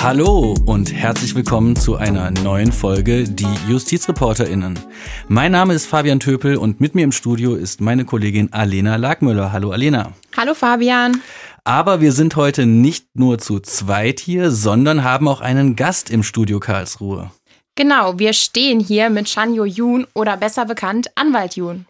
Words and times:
Hallo 0.00 0.54
und 0.64 0.92
herzlich 0.92 1.34
willkommen 1.34 1.74
zu 1.74 1.96
einer 1.96 2.30
neuen 2.30 2.70
Folge 2.70 3.24
Die 3.24 3.52
JustizreporterInnen. 3.68 4.78
Mein 5.26 5.50
Name 5.50 5.74
ist 5.74 5.86
Fabian 5.86 6.20
Töpel 6.20 6.56
und 6.56 6.80
mit 6.80 6.94
mir 6.94 7.02
im 7.02 7.10
Studio 7.10 7.56
ist 7.56 7.80
meine 7.80 8.04
Kollegin 8.04 8.52
Alena 8.52 8.94
Lagmüller. 8.94 9.50
Hallo 9.50 9.72
Alena. 9.72 10.12
Hallo 10.36 10.54
Fabian. 10.54 11.20
Aber 11.64 12.00
wir 12.00 12.12
sind 12.12 12.36
heute 12.36 12.64
nicht 12.64 13.06
nur 13.14 13.38
zu 13.38 13.58
zweit 13.58 14.20
hier, 14.20 14.52
sondern 14.52 15.02
haben 15.02 15.26
auch 15.26 15.40
einen 15.40 15.74
Gast 15.74 16.10
im 16.10 16.22
Studio 16.22 16.60
Karlsruhe. 16.60 17.32
Genau, 17.74 18.20
wir 18.20 18.34
stehen 18.34 18.78
hier 18.78 19.10
mit 19.10 19.26
Chanyo 19.26 19.64
Yoon 19.64 20.06
oder 20.14 20.36
besser 20.36 20.64
bekannt 20.64 21.08
Anwalt 21.16 21.56
Yoon. 21.56 21.86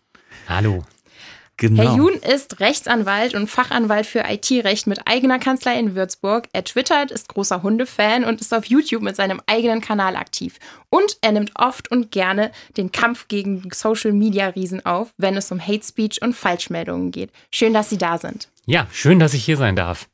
Hallo. 0.49 0.83
Genau. 1.59 1.83
Herr 1.83 1.97
Yoon 1.97 2.15
ist 2.15 2.61
Rechtsanwalt 2.61 3.35
und 3.35 3.49
Fachanwalt 3.49 4.07
für 4.07 4.21
IT-Recht 4.21 4.87
mit 4.87 5.01
eigener 5.07 5.41
Kanzlei 5.41 5.77
in 5.79 5.97
Würzburg. 5.97 6.49
Er 6.53 6.63
twittert, 6.63 7.11
ist 7.11 7.29
großer 7.29 7.65
Hundefan 7.65 8.25
und 8.25 8.41
ist 8.41 8.55
auf 8.55 8.67
YouTube 8.67 9.03
mit 9.03 9.17
seinem 9.17 9.43
eigenen 9.47 9.81
Kanal 9.81 10.15
aktiv. 10.15 10.59
Und 10.89 11.19
er 11.21 11.33
nimmt 11.33 11.51
oft 11.57 11.91
und 11.91 12.13
gerne 12.13 12.53
den 12.77 12.93
Kampf 12.93 13.27
gegen 13.27 13.69
Social-Media-Riesen 13.73 14.87
auf, 14.87 15.09
wenn 15.17 15.37
es 15.37 15.51
um 15.51 15.61
Hate 15.61 15.85
Speech 15.85 16.23
und 16.23 16.35
Falschmeldungen 16.35 17.11
geht. 17.11 17.31
Schön, 17.51 17.75
dass 17.75 17.91
Sie 17.91 17.99
da 17.99 18.19
sind. 18.19 18.49
Ja, 18.71 18.87
schön, 18.93 19.19
dass 19.19 19.33
ich 19.33 19.47
hier 19.47 19.57
sein 19.57 19.77
darf. 19.77 20.11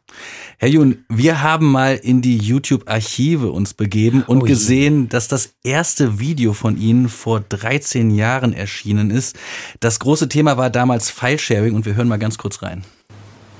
Herr 0.58 0.68
Jun, 0.68 1.04
wir 1.08 1.42
haben 1.42 1.72
mal 1.72 1.96
in 1.96 2.22
die 2.22 2.38
YouTube-Archive 2.38 3.50
uns 3.50 3.74
begeben 3.74 4.22
und 4.22 4.42
Oh 4.42 4.44
gesehen, 4.44 5.08
dass 5.08 5.26
das 5.26 5.54
erste 5.64 6.20
Video 6.20 6.52
von 6.52 6.78
Ihnen 6.78 7.08
vor 7.08 7.40
13 7.40 8.12
Jahren 8.12 8.52
erschienen 8.52 9.10
ist. 9.10 9.36
Das 9.80 9.98
große 9.98 10.28
Thema 10.28 10.56
war 10.56 10.70
damals 10.70 11.10
File-Sharing 11.10 11.74
und 11.74 11.84
wir 11.84 11.96
hören 11.96 12.06
mal 12.06 12.20
ganz 12.20 12.38
kurz 12.38 12.62
rein. 12.62 12.84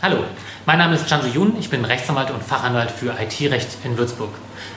Hallo, 0.00 0.18
mein 0.64 0.78
Name 0.78 0.94
ist 0.94 1.08
Chansu 1.08 1.26
Yun, 1.26 1.54
ich 1.58 1.70
bin 1.70 1.84
Rechtsanwalt 1.84 2.30
und 2.30 2.44
Fachanwalt 2.44 2.92
für 2.92 3.16
IT-Recht 3.20 3.78
in 3.82 3.98
Würzburg. 3.98 4.30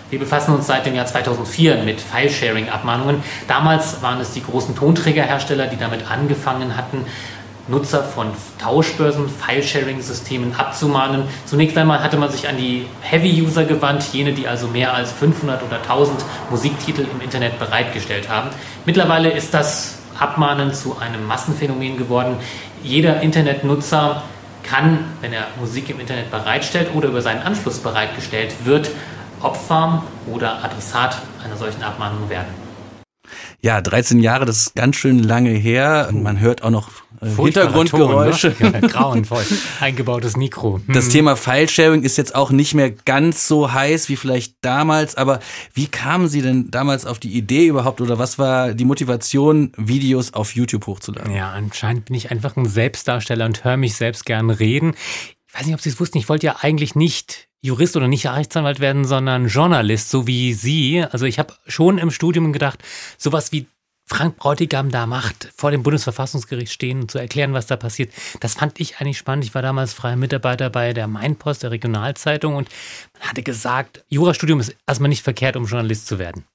Wir 0.10 0.20
befassen 0.20 0.56
uns 0.56 0.66
seit 0.66 0.86
dem 0.86 0.96
Jahr 0.96 1.06
2004 1.06 1.84
mit 1.84 2.00
File-Sharing-Abmahnungen. 2.00 3.22
Damals 3.48 4.02
waren 4.02 4.22
es 4.22 4.32
die 4.32 4.42
großen 4.42 4.74
Tonträgerhersteller, 4.76 5.68
die 5.68 5.78
damit 5.78 6.10
angefangen 6.10 6.78
hatten, 6.78 7.06
Nutzer 7.68 8.04
von 8.04 8.28
Tauschbörsen, 8.60 9.30
File-Sharing-Systemen 9.30 10.56
abzumahnen. 10.56 11.24
Zunächst 11.46 11.78
einmal 11.78 12.02
hatte 12.02 12.18
man 12.18 12.32
sich 12.32 12.48
an 12.48 12.58
die 12.58 12.86
Heavy-User 13.02 13.66
gewandt, 13.66 14.04
jene, 14.14 14.34
die 14.34 14.48
also 14.48 14.68
mehr 14.68 14.94
als 14.94 15.12
500 15.12 15.62
oder 15.64 15.78
1000 15.78 16.24
Musiktitel 16.50 17.06
im 17.12 17.22
Internet 17.22 17.60
bereitgestellt 17.60 18.30
haben. 18.30 18.50
Mittlerweile 18.86 19.32
ist 19.32 19.54
das 19.54 20.00
Abmahnen 20.18 20.74
zu 20.74 20.98
einem 20.98 21.26
Massenphänomen 21.28 21.98
geworden. 21.98 22.38
Jeder 22.84 23.22
Internetnutzer 23.22 24.24
kann, 24.64 25.00
wenn 25.22 25.34
er 25.34 25.48
Musik 25.60 25.90
im 25.90 26.00
Internet 26.00 26.32
bereitstellt 26.32 26.90
oder 26.96 27.10
über 27.10 27.22
seinen 27.22 27.42
Anschluss 27.42 27.80
bereitgestellt 27.80 28.54
wird, 28.66 28.90
Opfer 29.42 30.04
oder 30.32 30.64
Adressat 30.64 31.18
einer 31.44 31.56
solchen 31.58 31.84
Abmahnung 31.84 32.30
werden. 32.30 32.67
Ja, 33.60 33.82
13 33.82 34.20
Jahre, 34.20 34.46
das 34.46 34.62
ist 34.62 34.76
ganz 34.76 34.96
schön 34.96 35.24
lange 35.24 35.50
her. 35.50 36.08
Und 36.10 36.22
man 36.22 36.40
hört 36.40 36.62
auch 36.64 36.70
noch 36.70 36.90
äh, 37.22 37.28
Hintergrundgeräusche. 37.28 38.56
Ton, 38.56 38.72
ne? 38.72 38.80
Ja, 38.82 38.88
grauenvoll. 38.88 39.44
Eingebautes 39.80 40.38
Mikro. 40.38 40.80
Hm. 40.86 40.94
Das 40.94 41.10
Thema 41.10 41.36
File-Sharing 41.36 42.04
ist 42.04 42.18
jetzt 42.18 42.36
auch 42.36 42.52
nicht 42.52 42.76
mehr 42.76 42.92
ganz 42.92 43.48
so 43.48 43.74
heiß 43.74 44.10
wie 44.10 44.16
vielleicht 44.16 44.56
damals, 44.62 45.16
aber 45.16 45.40
wie 45.74 45.88
kamen 45.88 46.28
Sie 46.28 46.42
denn 46.42 46.70
damals 46.70 47.06
auf 47.06 47.20
die 47.20 47.34
Idee 47.34 47.66
überhaupt 47.66 48.00
oder 48.00 48.20
was 48.20 48.38
war 48.38 48.74
die 48.74 48.86
Motivation, 48.86 49.72
Videos 49.76 50.34
auf 50.34 50.56
YouTube 50.56 50.86
hochzuladen? 50.86 51.34
Ja, 51.34 51.52
anscheinend 51.52 52.06
bin 52.06 52.16
ich 52.16 52.30
einfach 52.30 52.56
ein 52.58 52.68
Selbstdarsteller 52.68 53.46
und 53.46 53.64
höre 53.64 53.78
mich 53.78 53.96
selbst 53.96 54.26
gern 54.26 54.52
reden. 54.52 54.94
Ich 55.48 55.56
weiß 55.56 55.66
nicht, 55.66 55.76
ob 55.76 55.82
Sie 55.82 55.90
es 55.90 56.00
wussten, 56.00 56.20
ich 56.20 56.30
wollte 56.30 56.46
ja 56.46 56.58
eigentlich 56.62 56.94
nicht 56.94 57.47
Jurist 57.62 57.96
oder 57.98 58.08
nicht 58.08 58.28
Rechtsanwalt 58.28 58.80
werden, 58.80 59.06
sondern 59.06 59.48
Journalist, 59.48 60.10
so 60.10 60.28
wie 60.28 60.54
Sie. 60.54 61.04
Also 61.04 61.26
ich 61.26 61.40
habe 61.40 61.54
schon 61.66 61.98
im 61.98 62.12
Studium 62.12 62.54
gedacht, 62.54 62.84
sowas 63.18 63.52
wie 63.52 63.68
Frank 64.10 64.38
Bräutigam 64.38 64.90
da 64.90 65.06
macht, 65.06 65.52
vor 65.54 65.70
dem 65.70 65.84
Bundesverfassungsgericht 65.84 66.72
stehen 66.72 67.02
und 67.02 67.12
zu 67.12 67.18
erklären, 67.18 67.54
was 67.54 67.68
da 67.68 67.76
passiert. 67.76 68.14
Das 68.40 68.54
fand 68.54 68.80
ich 68.80 69.00
eigentlich 69.00 69.18
spannend. 69.18 69.44
Ich 69.44 69.54
war 69.54 69.62
damals 69.62 69.94
freier 69.94 70.16
Mitarbeiter 70.16 70.70
bei 70.70 70.94
der 70.94 71.08
Mainpost, 71.08 71.64
der 71.64 71.72
Regionalzeitung 71.72 72.56
und 72.56 72.70
man 73.20 73.30
hatte 73.30 73.44
gesagt, 73.44 74.06
Jurastudium 74.08 74.62
ist 74.62 74.76
erstmal 74.88 75.10
nicht 75.10 75.24
verkehrt, 75.24 75.58
um 75.58 75.66
Journalist 75.66 76.08
zu 76.08 76.20
werden. 76.20 76.46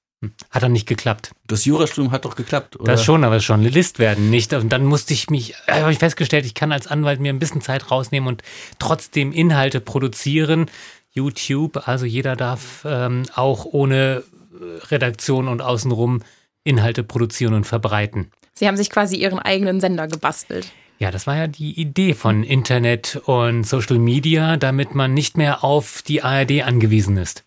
Hat 0.50 0.62
dann 0.62 0.72
nicht 0.72 0.87
geklappt. 0.87 1.33
Das 1.47 1.65
Jurastudium 1.65 2.12
hat 2.12 2.25
doch 2.25 2.37
geklappt, 2.37 2.78
oder? 2.78 2.93
Das 2.93 3.05
schon, 3.05 3.25
aber 3.25 3.38
Journalist 3.38 3.99
werden 3.99 4.31
nicht. 4.31 4.53
Und 4.53 4.69
dann 4.71 4.84
musste 4.84 5.12
ich 5.15 5.31
mich, 5.31 5.55
äh, 5.66 5.81
habe 5.81 5.93
ich 5.93 5.99
festgestellt, 5.99 6.47
ich 6.47 6.55
kann 6.55 6.71
als 6.71 6.87
Anwalt 6.87 7.21
mir 7.21 7.33
ein 7.33 7.38
bisschen 7.38 7.60
Zeit 7.60 7.91
rausnehmen 7.91 8.28
und 8.28 8.43
trotzdem 8.78 9.32
Inhalte 9.32 9.81
produzieren. 9.81 10.66
YouTube, 11.11 11.88
also 11.88 12.06
jeder 12.06 12.37
darf 12.37 12.84
ähm, 12.87 13.25
auch 13.34 13.65
ohne 13.65 14.22
äh, 14.53 14.87
Redaktion 14.87 15.49
und 15.49 15.61
außenrum 15.61 16.22
Inhalte 16.65 17.03
produzieren 17.03 17.55
und 17.55 17.65
verbreiten. 17.65 18.31
Sie 18.55 18.69
haben 18.69 18.77
sich 18.77 18.91
quasi 18.91 19.16
Ihren 19.16 19.38
eigenen 19.41 19.81
Sender 19.81 20.06
gebastelt. 20.06 20.71
Ja, 20.99 21.11
das 21.11 21.27
war 21.27 21.37
ja 21.37 21.49
die 21.49 21.81
Idee 21.81 22.15
von 22.15 22.44
Internet 22.44 23.16
und 23.25 23.65
Social 23.65 23.99
Media, 23.99 24.56
damit 24.56 24.94
man 24.94 25.12
nicht 25.12 25.37
mehr 25.37 25.65
auf 25.65 26.03
die 26.03 26.22
ARD 26.22 26.62
angewiesen 26.62 27.16
ist. 27.16 27.44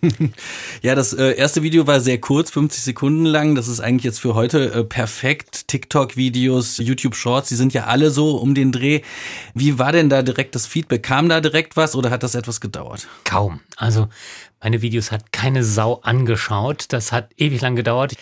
Ja, 0.82 0.94
das 0.94 1.12
äh, 1.12 1.32
erste 1.34 1.62
Video 1.62 1.86
war 1.86 2.00
sehr 2.00 2.20
kurz, 2.20 2.50
50 2.50 2.82
Sekunden 2.82 3.24
lang. 3.24 3.54
Das 3.54 3.68
ist 3.68 3.80
eigentlich 3.80 4.04
jetzt 4.04 4.20
für 4.20 4.34
heute 4.34 4.72
äh, 4.72 4.84
perfekt. 4.84 5.68
TikTok-Videos, 5.68 6.78
YouTube-Shorts, 6.78 7.48
die 7.48 7.56
sind 7.56 7.74
ja 7.74 7.84
alle 7.84 8.10
so 8.10 8.36
um 8.36 8.54
den 8.54 8.72
Dreh. 8.72 9.00
Wie 9.54 9.78
war 9.78 9.92
denn 9.92 10.08
da 10.08 10.22
direkt 10.22 10.54
das 10.54 10.66
Feedback? 10.66 11.02
Kam 11.02 11.28
da 11.28 11.40
direkt 11.40 11.76
was 11.76 11.96
oder 11.96 12.10
hat 12.10 12.22
das 12.22 12.34
etwas 12.34 12.60
gedauert? 12.60 13.08
Kaum. 13.24 13.60
Also 13.76 14.08
meine 14.60 14.82
Videos 14.82 15.12
hat 15.12 15.32
keine 15.32 15.64
Sau 15.64 16.00
angeschaut. 16.02 16.86
Das 16.90 17.12
hat 17.12 17.30
ewig 17.36 17.60
lang 17.60 17.76
gedauert. 17.76 18.14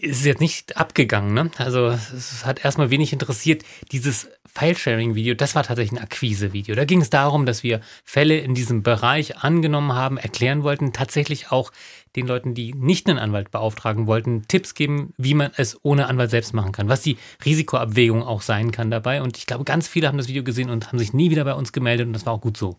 Ist 0.00 0.24
jetzt 0.24 0.40
nicht 0.40 0.76
abgegangen, 0.76 1.34
ne? 1.34 1.50
Also 1.58 1.88
es 1.88 2.44
hat 2.44 2.64
erstmal 2.64 2.90
wenig 2.90 3.12
interessiert. 3.12 3.64
Dieses 3.90 4.28
File-Sharing-Video, 4.58 5.34
das 5.34 5.54
war 5.54 5.62
tatsächlich 5.62 5.98
ein 5.98 6.02
Akquise-Video. 6.02 6.74
Da 6.74 6.84
ging 6.84 7.00
es 7.00 7.10
darum, 7.10 7.46
dass 7.46 7.62
wir 7.62 7.80
Fälle 8.04 8.38
in 8.38 8.54
diesem 8.54 8.82
Bereich 8.82 9.38
angenommen 9.38 9.92
haben, 9.92 10.18
erklären 10.18 10.62
wollten, 10.62 10.92
tatsächlich 10.92 11.52
auch 11.52 11.70
den 12.16 12.26
Leuten, 12.26 12.54
die 12.54 12.72
nicht 12.74 13.08
einen 13.08 13.18
Anwalt 13.18 13.50
beauftragen 13.50 14.06
wollten, 14.06 14.48
Tipps 14.48 14.74
geben, 14.74 15.12
wie 15.16 15.34
man 15.34 15.52
es 15.56 15.78
ohne 15.82 16.06
Anwalt 16.06 16.30
selbst 16.30 16.54
machen 16.54 16.72
kann, 16.72 16.88
was 16.88 17.02
die 17.02 17.16
Risikoabwägung 17.44 18.22
auch 18.22 18.42
sein 18.42 18.72
kann 18.72 18.90
dabei. 18.90 19.22
Und 19.22 19.38
ich 19.38 19.46
glaube, 19.46 19.64
ganz 19.64 19.86
viele 19.86 20.08
haben 20.08 20.18
das 20.18 20.28
Video 20.28 20.42
gesehen 20.42 20.70
und 20.70 20.88
haben 20.88 20.98
sich 20.98 21.12
nie 21.12 21.30
wieder 21.30 21.44
bei 21.44 21.54
uns 21.54 21.72
gemeldet 21.72 22.06
und 22.06 22.12
das 22.12 22.26
war 22.26 22.32
auch 22.32 22.40
gut 22.40 22.56
so. 22.56 22.76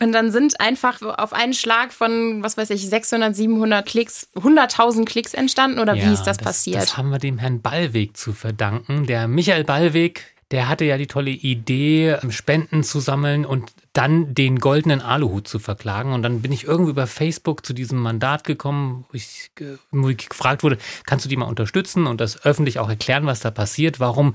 Und 0.00 0.12
dann 0.12 0.30
sind 0.30 0.60
einfach 0.60 1.02
auf 1.02 1.32
einen 1.32 1.54
Schlag 1.54 1.92
von, 1.92 2.42
was 2.42 2.56
weiß 2.56 2.70
ich, 2.70 2.88
600, 2.88 3.34
700 3.34 3.84
Klicks, 3.86 4.28
100.000 4.36 5.04
Klicks 5.04 5.34
entstanden 5.34 5.78
oder 5.80 5.94
wie 5.94 6.12
ist 6.12 6.24
das, 6.24 6.38
passiert? 6.38 6.80
Das 6.80 6.96
haben 6.96 7.10
wir 7.10 7.18
dem 7.18 7.38
Herrn 7.38 7.60
Ballweg 7.60 8.16
zu 8.16 8.32
verdanken. 8.32 9.06
Der 9.06 9.26
Michael 9.26 9.64
Ballweg, 9.64 10.37
der 10.50 10.68
hatte 10.68 10.84
ja 10.84 10.96
die 10.96 11.06
tolle 11.06 11.30
Idee, 11.30 12.16
Spenden 12.30 12.82
zu 12.82 13.00
sammeln 13.00 13.44
und 13.44 13.72
dann 13.92 14.34
den 14.34 14.58
goldenen 14.58 15.02
Aluhut 15.02 15.46
zu 15.46 15.58
verklagen. 15.58 16.12
Und 16.12 16.22
dann 16.22 16.40
bin 16.40 16.52
ich 16.52 16.64
irgendwie 16.64 16.92
über 16.92 17.06
Facebook 17.06 17.66
zu 17.66 17.74
diesem 17.74 17.98
Mandat 17.98 18.44
gekommen, 18.44 19.04
wo 19.10 19.16
ich, 19.16 19.50
wo 19.90 20.08
ich 20.08 20.28
gefragt 20.28 20.62
wurde, 20.62 20.78
kannst 21.04 21.24
du 21.24 21.28
die 21.28 21.36
mal 21.36 21.46
unterstützen 21.46 22.06
und 22.06 22.20
das 22.20 22.44
öffentlich 22.44 22.78
auch 22.78 22.88
erklären, 22.88 23.26
was 23.26 23.40
da 23.40 23.50
passiert, 23.50 24.00
warum 24.00 24.34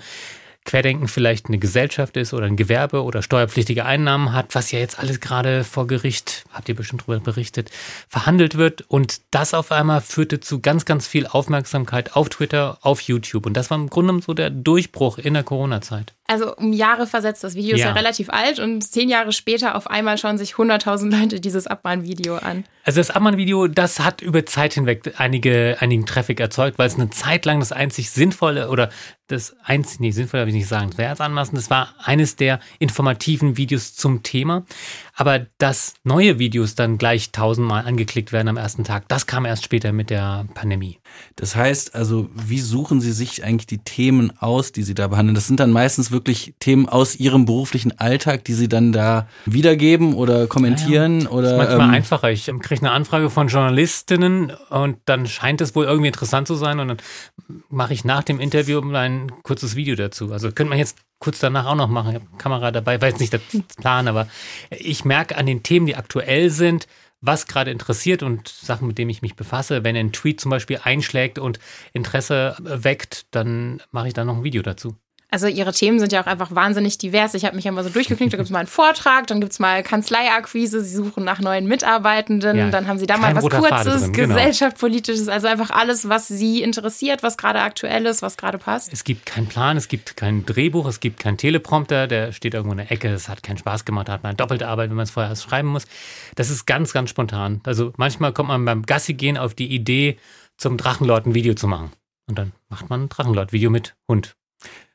Querdenken 0.66 1.08
vielleicht 1.08 1.48
eine 1.48 1.58
Gesellschaft 1.58 2.18
ist 2.18 2.34
oder 2.34 2.46
ein 2.46 2.56
Gewerbe 2.56 3.04
oder 3.04 3.22
steuerpflichtige 3.22 3.86
Einnahmen 3.86 4.34
hat, 4.34 4.56
was 4.56 4.72
ja 4.72 4.80
jetzt 4.80 5.00
alles 5.00 5.20
gerade 5.20 5.64
vor 5.64 5.88
Gericht, 5.88 6.46
habt 6.52 6.70
ihr 6.70 6.76
bestimmt 6.76 7.04
darüber 7.04 7.20
berichtet, 7.20 7.70
verhandelt 8.08 8.58
wird. 8.58 8.82
Und 8.88 9.22
das 9.32 9.54
auf 9.54 9.72
einmal 9.72 10.02
führte 10.02 10.40
zu 10.40 10.62
ganz, 10.62 10.86
ganz 10.86 11.08
viel 11.08 11.28
Aufmerksamkeit 11.28 12.16
auf 12.16 12.30
Twitter, 12.30 12.78
auf 12.82 13.02
YouTube. 13.02 13.46
Und 13.46 13.56
das 13.56 13.70
war 13.70 13.78
im 13.78 13.90
Grunde 13.90 14.22
so 14.22 14.34
der 14.34 14.50
Durchbruch 14.50 15.18
in 15.18 15.34
der 15.34 15.44
Corona-Zeit. 15.44 16.14
Also 16.26 16.56
um 16.56 16.72
Jahre 16.72 17.06
versetzt, 17.06 17.44
das 17.44 17.54
Video 17.56 17.76
ist 17.76 17.82
ja 17.82 17.88
Ja. 17.88 17.94
relativ 17.94 18.30
alt 18.30 18.60
und 18.60 18.82
zehn 18.82 19.10
Jahre 19.10 19.34
später 19.34 19.76
auf 19.76 19.90
einmal 19.90 20.18
schauen 20.18 20.38
sich 20.38 20.54
100.000 20.54 21.12
Leute 21.12 21.42
dieses 21.42 21.68
Abmahnvideo 21.68 22.38
an. 22.38 22.64
Also 22.86 23.00
das 23.00 23.12
Abmann-Video, 23.12 23.68
das 23.68 24.00
hat 24.00 24.22
über 24.22 24.46
Zeit 24.46 24.74
hinweg 24.74 25.14
einige, 25.18 25.78
einigen 25.80 26.06
Traffic 26.06 26.40
erzeugt, 26.40 26.78
weil 26.78 26.88
es 26.88 26.96
eine 26.96 27.10
Zeit 27.10 27.46
lang 27.46 27.60
das 27.60 27.72
einzig 27.72 28.10
sinnvolle 28.10 28.70
oder 28.70 28.90
das 29.28 29.56
einzig, 29.64 30.00
nee, 30.02 30.12
sinnvoll 30.12 30.40
darf 30.42 30.48
ich 30.50 30.54
nicht 30.56 30.68
sagen, 30.68 30.90
das 30.90 30.98
wäre 30.98 31.10
jetzt 31.10 31.22
anmaßen, 31.22 31.56
das 31.56 31.70
war 31.70 31.94
eines 32.04 32.36
der 32.36 32.60
informativen 32.80 33.56
Videos 33.58 33.96
zum 33.96 34.22
Thema. 34.24 34.66
Aber 35.16 35.46
dass 35.60 35.94
neue 36.04 36.40
Videos 36.40 36.74
dann 36.74 36.98
gleich 36.98 37.32
tausendmal 37.32 37.86
angeklickt 37.86 38.32
werden 38.32 38.48
am 38.48 38.58
ersten 38.58 38.84
Tag, 38.84 39.08
das 39.10 39.28
kam 39.28 39.46
erst 39.46 39.64
später 39.64 39.92
mit 39.92 40.10
der 40.10 40.48
Pandemie. 40.56 41.00
Das 41.36 41.56
heißt 41.56 41.94
also, 41.94 42.30
wie 42.34 42.60
suchen 42.60 43.00
Sie 43.00 43.12
sich 43.12 43.44
eigentlich 43.44 43.68
die 43.68 43.78
Themen 43.78 44.34
aus, 44.40 44.72
die 44.72 44.82
Sie 44.82 44.96
da 44.96 45.08
behandeln? 45.08 45.36
Das 45.36 45.46
sind 45.46 45.60
dann 45.60 45.72
meistens 45.72 46.12
wirklich 46.12 46.56
Themen 46.60 46.90
aus 46.90 47.16
Ihrem 47.16 47.46
beruflichen 47.46 48.00
Alltag, 48.00 48.44
die 48.46 48.54
Sie 48.54 48.68
dann 48.68 48.92
da 48.92 49.28
wiedergeben 49.46 50.16
oder 50.16 50.48
kommentieren? 50.48 51.20
Ja, 51.22 51.26
ja. 51.26 51.32
Oder, 51.32 51.42
das 51.44 51.52
ist 51.52 51.58
manchmal 51.58 51.88
ähm, 51.88 51.94
einfacher. 51.94 52.32
Ich 52.32 52.46
kriege 52.46 52.82
eine 52.82 52.92
Anfrage 52.92 53.30
von 53.30 53.48
Journalistinnen 53.48 54.52
und 54.70 54.98
dann 55.06 55.28
scheint 55.28 55.62
es 55.62 55.76
wohl 55.76 55.86
irgendwie 55.86 56.08
interessant 56.08 56.48
zu 56.48 56.56
sein 56.56 56.80
und 56.80 56.88
dann 56.88 56.98
mache 57.70 57.94
ich 57.94 58.04
nach 58.04 58.24
dem 58.24 58.40
Interview 58.40 58.82
ein 58.94 59.32
kurzes 59.44 59.76
Video 59.76 59.96
dazu. 59.96 60.32
Also 60.32 60.52
könnte 60.52 60.70
man 60.70 60.80
jetzt 60.80 60.98
kurz 61.24 61.40
danach 61.40 61.66
auch 61.66 61.76
noch 61.76 61.88
machen. 61.88 62.10
Ich 62.10 62.16
habe 62.16 62.28
Kamera 62.38 62.72
dabei, 62.72 63.02
weiß 63.02 63.20
nicht 63.20 63.32
der 63.32 63.40
Plan, 63.78 64.10
aber 64.10 64.28
ich 64.70 65.06
merke 65.06 65.38
an 65.38 65.46
den 65.46 65.64
Themen, 65.64 65.86
die 65.86 65.96
aktuell 65.96 66.50
sind, 66.50 66.86
was 67.22 67.48
gerade 67.48 67.72
interessiert 67.72 68.24
und 68.24 68.50
Sachen, 68.50 68.88
mit 68.88 68.98
denen 68.98 69.10
ich 69.10 69.22
mich 69.22 69.38
befasse. 69.38 69.86
Wenn 69.86 69.96
ein 69.96 70.12
Tweet 70.12 70.42
zum 70.42 70.52
Beispiel 70.52 70.82
einschlägt 70.84 71.40
und 71.40 71.60
Interesse 71.94 72.58
weckt, 72.60 73.28
dann 73.32 73.82
mache 73.92 74.10
ich 74.10 74.14
da 74.14 74.26
noch 74.26 74.36
ein 74.36 74.44
Video 74.44 74.62
dazu. 74.62 74.98
Also 75.34 75.48
ihre 75.48 75.74
Themen 75.74 76.00
sind 76.00 76.12
ja 76.12 76.22
auch 76.22 76.28
einfach 76.28 76.54
wahnsinnig 76.54 77.00
divers. 77.00 77.34
Ich 77.34 77.44
habe 77.44 77.56
mich 77.56 77.66
ja 77.66 77.72
mal 77.72 77.84
so 77.84 77.90
durchgeklickt, 77.90 78.32
da 78.32 78.38
gibt 78.38 78.46
es 78.46 78.52
mal 78.52 78.60
einen 78.60 78.68
Vortrag, 78.68 79.26
dann 79.26 79.42
gibt 79.42 79.52
es 79.52 79.58
mal 79.58 79.82
Kanzleiakquise, 79.82 80.84
sie 80.84 80.96
suchen 80.96 81.24
nach 81.24 81.40
neuen 81.40 81.66
Mitarbeitenden, 81.66 82.56
ja, 82.56 82.70
dann 82.70 82.88
haben 82.88 83.00
sie 83.00 83.08
da 83.08 83.18
mal 83.18 83.36
was 83.36 83.50
Kurzes, 83.50 84.04
drin, 84.04 84.14
genau. 84.14 84.36
gesellschaftspolitisches, 84.36 85.30
also 85.30 85.48
einfach 85.48 85.72
alles, 85.72 86.08
was 86.08 86.28
sie 86.28 86.62
interessiert, 86.62 87.24
was 87.24 87.36
gerade 87.36 87.62
aktuell 87.62 88.06
ist, 88.06 88.22
was 88.22 88.38
gerade 88.38 88.60
passt. 88.60 88.94
Es 88.94 89.04
gibt 89.04 89.26
keinen 89.26 89.48
Plan, 89.48 89.76
es 89.76 89.88
gibt 89.88 90.16
kein 90.18 90.46
Drehbuch, 90.46 90.86
es 90.86 91.00
gibt 91.00 91.18
keinen 91.18 91.38
Teleprompter, 91.38 92.06
der 92.06 92.32
steht 92.32 92.54
irgendwo 92.54 92.74
in 92.74 92.78
der 92.78 92.92
Ecke, 92.92 93.08
es 93.08 93.28
hat 93.28 93.42
keinen 93.42 93.58
Spaß 93.58 93.86
gemacht, 93.86 94.10
da 94.10 94.14
hat 94.14 94.22
man 94.22 94.38
doppelte 94.38 94.68
Arbeit, 94.68 94.92
wenn 94.92 94.98
man 94.98 95.06
es 95.06 95.12
vorher 95.12 95.36
schreiben 95.36 95.70
muss. 95.70 95.86
Das 96.36 96.52
ist 96.52 96.68
ganz, 96.68 96.94
ganz 96.94 97.10
spontan. 97.10 97.60
Also 97.64 97.92
manchmal 97.98 98.34
kommt 98.34 98.50
man 98.50 98.64
beim 98.66 98.84
Gassi 98.84 99.16
gehen 99.16 99.40
auf 99.40 99.56
die 99.56 99.74
Idee, 99.74 100.20
zum 100.58 100.78
Drachenlord 100.78 101.26
ein 101.26 101.34
Video 101.34 101.56
zu 101.56 101.66
machen. 101.66 101.92
Und 102.30 102.38
dann 102.38 102.52
macht 102.70 102.92
man 102.92 103.06
ein 103.06 103.10
Drachenlord-Video 103.10 103.72
mit 103.72 103.96
Hund. 104.08 104.36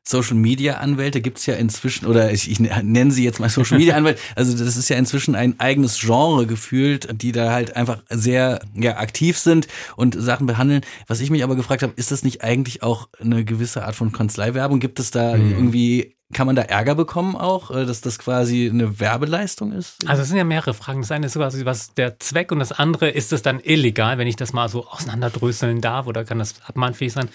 Social 0.08 0.36
Media 0.36 0.78
Anwälte 0.78 1.20
gibt's 1.20 1.44
ja 1.44 1.54
inzwischen, 1.54 2.06
oder 2.06 2.32
ich, 2.32 2.50
ich 2.50 2.60
nenne 2.60 3.10
sie 3.10 3.24
jetzt 3.24 3.40
mal 3.40 3.50
Social 3.50 3.76
Media 3.76 3.94
Anwälte, 3.96 4.18
also 4.36 4.56
das 4.56 4.78
ist 4.78 4.88
ja 4.88 4.96
inzwischen 4.96 5.34
ein 5.34 5.60
eigenes 5.60 6.00
Genre 6.00 6.46
gefühlt, 6.46 7.08
die 7.20 7.30
da 7.30 7.52
halt 7.52 7.76
einfach 7.76 8.02
sehr 8.08 8.60
ja, 8.74 8.96
aktiv 8.96 9.36
sind 9.36 9.68
und 9.96 10.16
Sachen 10.18 10.46
behandeln. 10.46 10.80
Was 11.08 11.20
ich 11.20 11.28
mich 11.28 11.44
aber 11.44 11.56
gefragt 11.56 11.82
habe, 11.82 11.92
ist 11.96 12.10
das 12.10 12.22
nicht 12.22 12.42
eigentlich 12.42 12.82
auch 12.82 13.10
eine 13.20 13.44
gewisse 13.44 13.84
Art 13.84 13.96
von 13.96 14.10
Kanzleiwerbung? 14.10 14.80
Gibt 14.80 14.98
es 14.98 15.10
da 15.10 15.36
mhm. 15.36 15.50
irgendwie 15.50 16.16
kann 16.34 16.46
man 16.46 16.56
da 16.56 16.62
Ärger 16.62 16.94
bekommen 16.94 17.36
auch, 17.36 17.70
äh, 17.70 17.86
dass 17.86 18.02
das 18.02 18.18
quasi 18.18 18.68
eine 18.68 19.00
Werbeleistung 19.00 19.72
ist? 19.72 20.06
Also 20.06 20.22
es 20.22 20.28
sind 20.28 20.36
ja 20.36 20.44
mehrere 20.44 20.74
Fragen. 20.74 21.00
Das 21.00 21.10
eine 21.10 21.26
ist 21.26 21.34
quasi, 21.34 21.64
was 21.64 21.94
der 21.94 22.18
Zweck 22.18 22.52
und 22.52 22.58
das 22.58 22.72
andere, 22.72 23.08
ist 23.08 23.32
es 23.32 23.42
dann 23.42 23.60
illegal, 23.60 24.18
wenn 24.18 24.26
ich 24.26 24.36
das 24.36 24.52
mal 24.52 24.68
so 24.68 24.86
auseinanderdröseln 24.86 25.80
darf 25.80 26.06
oder 26.06 26.24
kann 26.24 26.38
das 26.38 26.56
abmahnfähig 26.66 27.12
sein? 27.12 27.28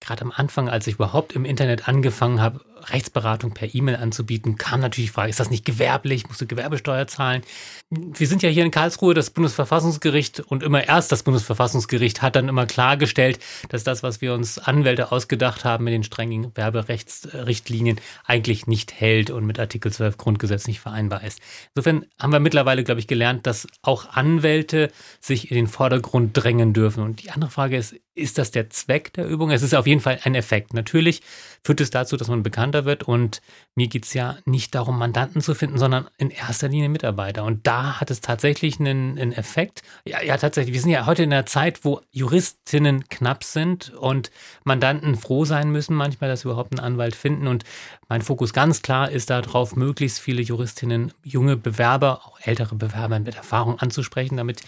Gerade 0.00 0.22
am 0.22 0.32
Anfang, 0.34 0.68
als 0.68 0.86
ich 0.88 0.94
überhaupt 0.94 1.32
im 1.34 1.44
Internet 1.44 1.88
angefangen 1.88 2.40
habe, 2.40 2.60
Rechtsberatung 2.90 3.52
per 3.54 3.74
E-Mail 3.74 3.96
anzubieten, 3.96 4.56
kam 4.56 4.80
natürlich 4.80 5.10
die 5.10 5.14
Frage, 5.14 5.30
ist 5.30 5.40
das 5.40 5.50
nicht 5.50 5.64
gewerblich? 5.64 6.28
Musst 6.28 6.40
du 6.40 6.46
Gewerbesteuer 6.46 7.06
zahlen? 7.06 7.42
Wir 7.90 8.26
sind 8.26 8.42
ja 8.42 8.48
hier 8.48 8.64
in 8.64 8.70
Karlsruhe, 8.70 9.14
das 9.14 9.30
Bundesverfassungsgericht 9.30 10.40
und 10.40 10.62
immer 10.62 10.86
erst 10.86 11.12
das 11.12 11.22
Bundesverfassungsgericht 11.22 12.22
hat 12.22 12.36
dann 12.36 12.48
immer 12.48 12.66
klargestellt, 12.66 13.38
dass 13.68 13.84
das, 13.84 14.02
was 14.02 14.20
wir 14.20 14.34
uns 14.34 14.58
Anwälte 14.58 15.12
ausgedacht 15.12 15.64
haben 15.64 15.84
mit 15.84 15.92
den 15.92 16.04
strengen 16.04 16.50
Werberechtsrichtlinien, 16.54 18.00
eigentlich 18.24 18.66
nicht 18.66 18.92
hält 18.92 19.30
und 19.30 19.44
mit 19.46 19.58
Artikel 19.58 19.92
12 19.92 20.16
Grundgesetz 20.16 20.66
nicht 20.66 20.80
vereinbar 20.80 21.22
ist. 21.24 21.40
Insofern 21.74 22.06
haben 22.18 22.32
wir 22.32 22.40
mittlerweile, 22.40 22.84
glaube 22.84 23.00
ich, 23.00 23.06
gelernt, 23.06 23.46
dass 23.46 23.66
auch 23.82 24.10
Anwälte 24.10 24.90
sich 25.20 25.50
in 25.50 25.56
den 25.56 25.66
Vordergrund 25.66 26.36
drängen 26.36 26.72
dürfen. 26.72 27.02
Und 27.02 27.22
die 27.22 27.30
andere 27.30 27.50
Frage 27.50 27.76
ist, 27.76 27.94
ist 28.14 28.38
das 28.38 28.50
der 28.50 28.68
Zweck 28.70 29.12
der 29.14 29.26
Übung? 29.26 29.50
Es 29.50 29.62
ist 29.62 29.74
auf 29.74 29.86
jeden 29.86 30.00
Fall 30.00 30.20
ein 30.24 30.34
Effekt. 30.34 30.74
Natürlich 30.74 31.22
führt 31.64 31.80
es 31.80 31.90
dazu, 31.90 32.16
dass 32.16 32.28
man 32.28 32.42
bekannter 32.42 32.84
wird. 32.84 33.04
Und 33.04 33.40
mir 33.74 33.88
geht 33.88 34.04
es 34.04 34.12
ja 34.12 34.36
nicht 34.44 34.74
darum, 34.74 34.98
Mandanten 34.98 35.40
zu 35.40 35.54
finden, 35.54 35.78
sondern 35.78 36.08
in 36.18 36.30
erster 36.30 36.68
Linie 36.68 36.88
Mitarbeiter. 36.88 37.44
Und 37.44 37.66
da 37.66 38.00
hat 38.00 38.10
es 38.10 38.20
tatsächlich 38.20 38.78
einen, 38.78 39.18
einen 39.18 39.32
Effekt. 39.32 39.82
Ja, 40.04 40.22
ja, 40.22 40.36
tatsächlich. 40.36 40.74
Wir 40.74 40.80
sind 40.82 40.90
ja 40.90 41.06
heute 41.06 41.22
in 41.22 41.32
einer 41.32 41.46
Zeit, 41.46 41.84
wo 41.84 42.00
Juristinnen 42.10 43.08
knapp 43.08 43.44
sind 43.44 43.90
und 43.90 44.30
Mandanten 44.64 45.16
froh 45.16 45.44
sein 45.44 45.70
müssen, 45.70 45.94
manchmal, 45.94 46.28
dass 46.28 46.42
sie 46.42 46.48
überhaupt 46.48 46.72
einen 46.72 46.84
Anwalt 46.84 47.14
finden. 47.14 47.46
Und 47.46 47.64
mein 48.08 48.20
Fokus 48.20 48.52
ganz 48.52 48.82
klar 48.82 49.10
ist 49.10 49.30
darauf, 49.30 49.74
möglichst 49.74 50.20
viele 50.20 50.42
Juristinnen, 50.42 51.12
junge 51.22 51.56
Bewerber, 51.56 52.26
auch 52.26 52.38
ältere 52.42 52.74
Bewerber 52.74 53.18
mit 53.18 53.36
Erfahrung 53.36 53.78
anzusprechen, 53.78 54.36
damit 54.36 54.62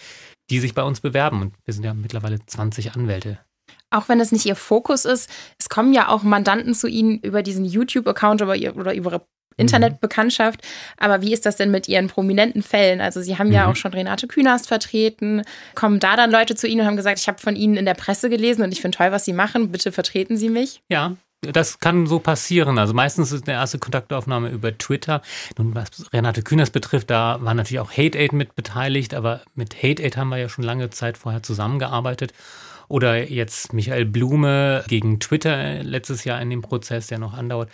die 0.49 0.59
sich 0.59 0.73
bei 0.73 0.83
uns 0.83 1.01
bewerben. 1.01 1.41
Und 1.41 1.55
wir 1.65 1.73
sind 1.73 1.83
ja 1.83 1.93
mittlerweile 1.93 2.43
20 2.45 2.95
Anwälte. 2.95 3.39
Auch 3.89 4.09
wenn 4.09 4.19
es 4.19 4.31
nicht 4.31 4.45
ihr 4.45 4.55
Fokus 4.55 5.05
ist, 5.05 5.29
es 5.59 5.69
kommen 5.69 5.93
ja 5.93 6.09
auch 6.09 6.23
Mandanten 6.23 6.73
zu 6.73 6.87
Ihnen 6.87 7.19
über 7.19 7.43
diesen 7.43 7.65
YouTube-Account 7.65 8.41
oder, 8.41 8.55
über 8.55 8.93
Ihre 8.93 9.25
Internetbekanntschaft. 9.57 10.61
Aber 10.97 11.21
wie 11.21 11.33
ist 11.33 11.45
das 11.45 11.55
denn 11.55 11.71
mit 11.71 11.87
Ihren 11.87 12.07
prominenten 12.07 12.61
Fällen? 12.61 12.99
Also 12.99 13.21
Sie 13.21 13.37
haben 13.37 13.51
ja 13.51 13.65
mhm. 13.65 13.71
auch 13.71 13.75
schon 13.75 13.93
Renate 13.93 14.27
Künast 14.27 14.67
vertreten. 14.67 15.43
Kommen 15.75 15.99
da 15.99 16.15
dann 16.15 16.31
Leute 16.31 16.55
zu 16.55 16.67
Ihnen 16.67 16.81
und 16.81 16.87
haben 16.87 16.97
gesagt, 16.97 17.19
ich 17.19 17.27
habe 17.27 17.39
von 17.39 17.55
Ihnen 17.55 17.77
in 17.77 17.85
der 17.85 17.93
Presse 17.93 18.29
gelesen 18.29 18.63
und 18.63 18.73
ich 18.73 18.81
finde 18.81 18.97
toll, 18.97 19.11
was 19.11 19.25
Sie 19.25 19.33
machen. 19.33 19.71
Bitte 19.71 19.91
vertreten 19.91 20.35
Sie 20.35 20.49
mich? 20.49 20.81
Ja, 20.89 21.15
das 21.51 21.79
kann 21.79 22.07
so 22.07 22.19
passieren. 22.19 22.77
Also 22.77 22.93
meistens 22.93 23.31
ist 23.31 23.47
eine 23.47 23.57
erste 23.57 23.79
Kontaktaufnahme 23.79 24.49
über 24.49 24.77
Twitter. 24.77 25.21
Nun, 25.57 25.75
was 25.75 26.11
Renate 26.13 26.41
Künast 26.41 26.73
betrifft, 26.73 27.09
da 27.09 27.37
war 27.41 27.53
natürlich 27.53 27.79
auch 27.79 27.91
Hate 27.91 28.17
Aid 28.17 28.33
mit 28.33 28.55
beteiligt, 28.55 29.13
aber 29.13 29.41
mit 29.55 29.75
Hate 29.81 30.03
Aid 30.03 30.17
haben 30.17 30.29
wir 30.29 30.37
ja 30.37 30.49
schon 30.49 30.63
lange 30.63 30.89
Zeit 30.89 31.17
vorher 31.17 31.43
zusammengearbeitet. 31.43 32.33
Oder 32.87 33.29
jetzt 33.29 33.73
Michael 33.73 34.05
Blume 34.05 34.83
gegen 34.87 35.19
Twitter 35.19 35.83
letztes 35.83 36.23
Jahr 36.23 36.41
in 36.41 36.49
dem 36.49 36.61
Prozess, 36.61 37.07
der 37.07 37.17
noch 37.17 37.33
andauert 37.33 37.69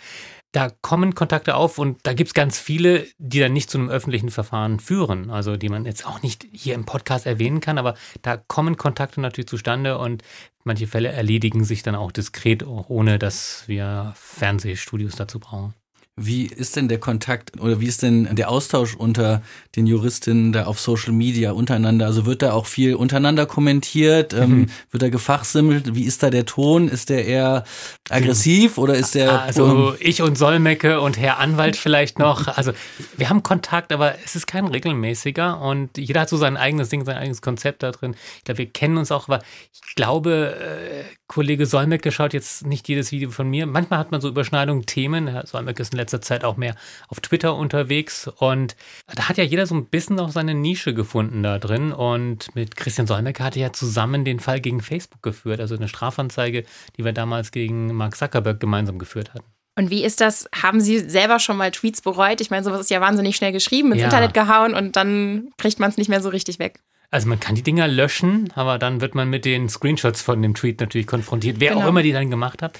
da 0.52 0.70
kommen 0.82 1.14
Kontakte 1.14 1.54
auf 1.54 1.78
und 1.78 1.98
da 2.02 2.12
gibt 2.12 2.28
es 2.28 2.34
ganz 2.34 2.58
viele, 2.58 3.06
die 3.18 3.40
dann 3.40 3.54
nicht 3.54 3.70
zu 3.70 3.78
einem 3.78 3.88
öffentlichen 3.88 4.30
Verfahren 4.30 4.80
führen, 4.80 5.30
also 5.30 5.56
die 5.56 5.70
man 5.70 5.86
jetzt 5.86 6.06
auch 6.06 6.22
nicht 6.22 6.46
hier 6.52 6.74
im 6.74 6.84
Podcast 6.84 7.26
erwähnen 7.26 7.60
kann, 7.60 7.78
aber 7.78 7.94
da 8.20 8.36
kommen 8.36 8.76
Kontakte 8.76 9.20
natürlich 9.22 9.48
zustande 9.48 9.96
und 9.96 10.22
manche 10.64 10.86
Fälle 10.86 11.08
erledigen 11.08 11.64
sich 11.64 11.82
dann 11.82 11.94
auch 11.94 12.12
diskret, 12.12 12.64
ohne 12.66 13.18
dass 13.18 13.64
wir 13.66 14.12
Fernsehstudios 14.14 15.16
dazu 15.16 15.40
brauchen. 15.40 15.74
Wie 16.14 16.44
ist 16.44 16.76
denn 16.76 16.88
der 16.88 16.98
Kontakt 16.98 17.58
oder 17.58 17.80
wie 17.80 17.86
ist 17.86 18.02
denn 18.02 18.36
der 18.36 18.50
Austausch 18.50 18.94
unter 18.94 19.40
den 19.76 19.86
Juristinnen 19.86 20.52
da 20.52 20.66
auf 20.66 20.78
Social 20.78 21.14
Media 21.14 21.52
untereinander? 21.52 22.04
Also 22.04 22.26
wird 22.26 22.42
da 22.42 22.52
auch 22.52 22.66
viel 22.66 22.94
untereinander 22.96 23.46
kommentiert? 23.46 24.34
Ähm, 24.34 24.50
mhm. 24.50 24.66
wird 24.90 25.02
da 25.02 25.08
gefachsimmelt? 25.08 25.94
Wie 25.94 26.04
ist 26.04 26.22
da 26.22 26.28
der 26.28 26.44
Ton? 26.44 26.88
Ist 26.88 27.08
der 27.08 27.24
eher 27.24 27.64
aggressiv 28.10 28.76
oder 28.76 28.94
ist 28.94 29.14
der. 29.14 29.40
Also 29.40 29.94
ich 30.00 30.20
und 30.20 30.36
Solmecke 30.36 31.00
und 31.00 31.18
Herr 31.18 31.38
Anwalt 31.38 31.76
vielleicht 31.76 32.18
noch. 32.18 32.46
Also 32.46 32.72
wir 33.16 33.30
haben 33.30 33.42
Kontakt, 33.42 33.90
aber 33.90 34.16
es 34.22 34.36
ist 34.36 34.46
kein 34.46 34.66
regelmäßiger 34.66 35.62
und 35.62 35.96
jeder 35.96 36.20
hat 36.20 36.28
so 36.28 36.36
sein 36.36 36.58
eigenes 36.58 36.90
Ding, 36.90 37.06
sein 37.06 37.16
eigenes 37.16 37.40
Konzept 37.40 37.82
da 37.82 37.90
drin. 37.90 38.14
Ich 38.36 38.44
glaube, 38.44 38.58
wir 38.58 38.66
kennen 38.66 38.98
uns 38.98 39.10
auch, 39.10 39.28
aber 39.28 39.42
ich 39.72 39.94
glaube, 39.94 40.56
äh, 40.60 41.04
Kollege 41.26 41.64
Solmecke 41.64 42.12
schaut 42.12 42.34
jetzt 42.34 42.66
nicht 42.66 42.86
jedes 42.88 43.12
Video 43.12 43.30
von 43.30 43.48
mir. 43.48 43.64
Manchmal 43.64 43.98
hat 43.98 44.10
man 44.12 44.20
so 44.20 44.28
Überschneidungen, 44.28 44.84
Themen. 44.84 45.28
Herr 45.28 45.46
Solmecke 45.46 45.80
ist 45.80 45.94
ein 45.94 45.96
letzter 46.02 46.20
Zeit 46.20 46.44
auch 46.44 46.56
mehr 46.56 46.74
auf 47.08 47.20
Twitter 47.20 47.56
unterwegs. 47.56 48.28
Und 48.28 48.76
da 49.14 49.28
hat 49.28 49.38
ja 49.38 49.44
jeder 49.44 49.66
so 49.66 49.74
ein 49.74 49.86
bisschen 49.86 50.20
auch 50.20 50.30
seine 50.30 50.54
Nische 50.54 50.94
gefunden 50.94 51.42
da 51.42 51.58
drin. 51.58 51.92
Und 51.92 52.54
mit 52.54 52.76
Christian 52.76 53.06
Solmecke 53.06 53.42
hatte 53.42 53.60
ja 53.60 53.72
zusammen 53.72 54.24
den 54.24 54.40
Fall 54.40 54.60
gegen 54.60 54.80
Facebook 54.80 55.22
geführt, 55.22 55.60
also 55.60 55.74
eine 55.74 55.88
Strafanzeige, 55.88 56.64
die 56.96 57.04
wir 57.04 57.12
damals 57.12 57.50
gegen 57.50 57.94
Mark 57.94 58.16
Zuckerberg 58.16 58.60
gemeinsam 58.60 58.98
geführt 58.98 59.34
hatten. 59.34 59.46
Und 59.74 59.90
wie 59.90 60.04
ist 60.04 60.20
das? 60.20 60.48
Haben 60.54 60.80
Sie 60.80 60.98
selber 60.98 61.38
schon 61.38 61.56
mal 61.56 61.70
Tweets 61.70 62.02
bereut? 62.02 62.40
Ich 62.42 62.50
meine, 62.50 62.62
sowas 62.62 62.80
ist 62.80 62.90
ja 62.90 63.00
wahnsinnig 63.00 63.36
schnell 63.36 63.52
geschrieben, 63.52 63.92
ins 63.92 64.02
ja. 64.02 64.06
Internet 64.06 64.34
gehauen 64.34 64.74
und 64.74 64.96
dann 64.96 65.48
kriegt 65.56 65.80
man 65.80 65.88
es 65.88 65.96
nicht 65.96 66.08
mehr 66.08 66.20
so 66.20 66.28
richtig 66.28 66.58
weg. 66.58 66.80
Also 67.10 67.28
man 67.28 67.40
kann 67.40 67.54
die 67.54 67.62
Dinger 67.62 67.88
löschen, 67.88 68.50
aber 68.54 68.78
dann 68.78 69.02
wird 69.02 69.14
man 69.14 69.28
mit 69.28 69.44
den 69.44 69.68
Screenshots 69.68 70.22
von 70.22 70.40
dem 70.40 70.54
Tweet 70.54 70.80
natürlich 70.80 71.06
konfrontiert, 71.06 71.60
wer 71.60 71.70
genau. 71.72 71.84
auch 71.84 71.88
immer 71.88 72.02
die 72.02 72.12
dann 72.12 72.30
gemacht 72.30 72.62
hat. 72.62 72.78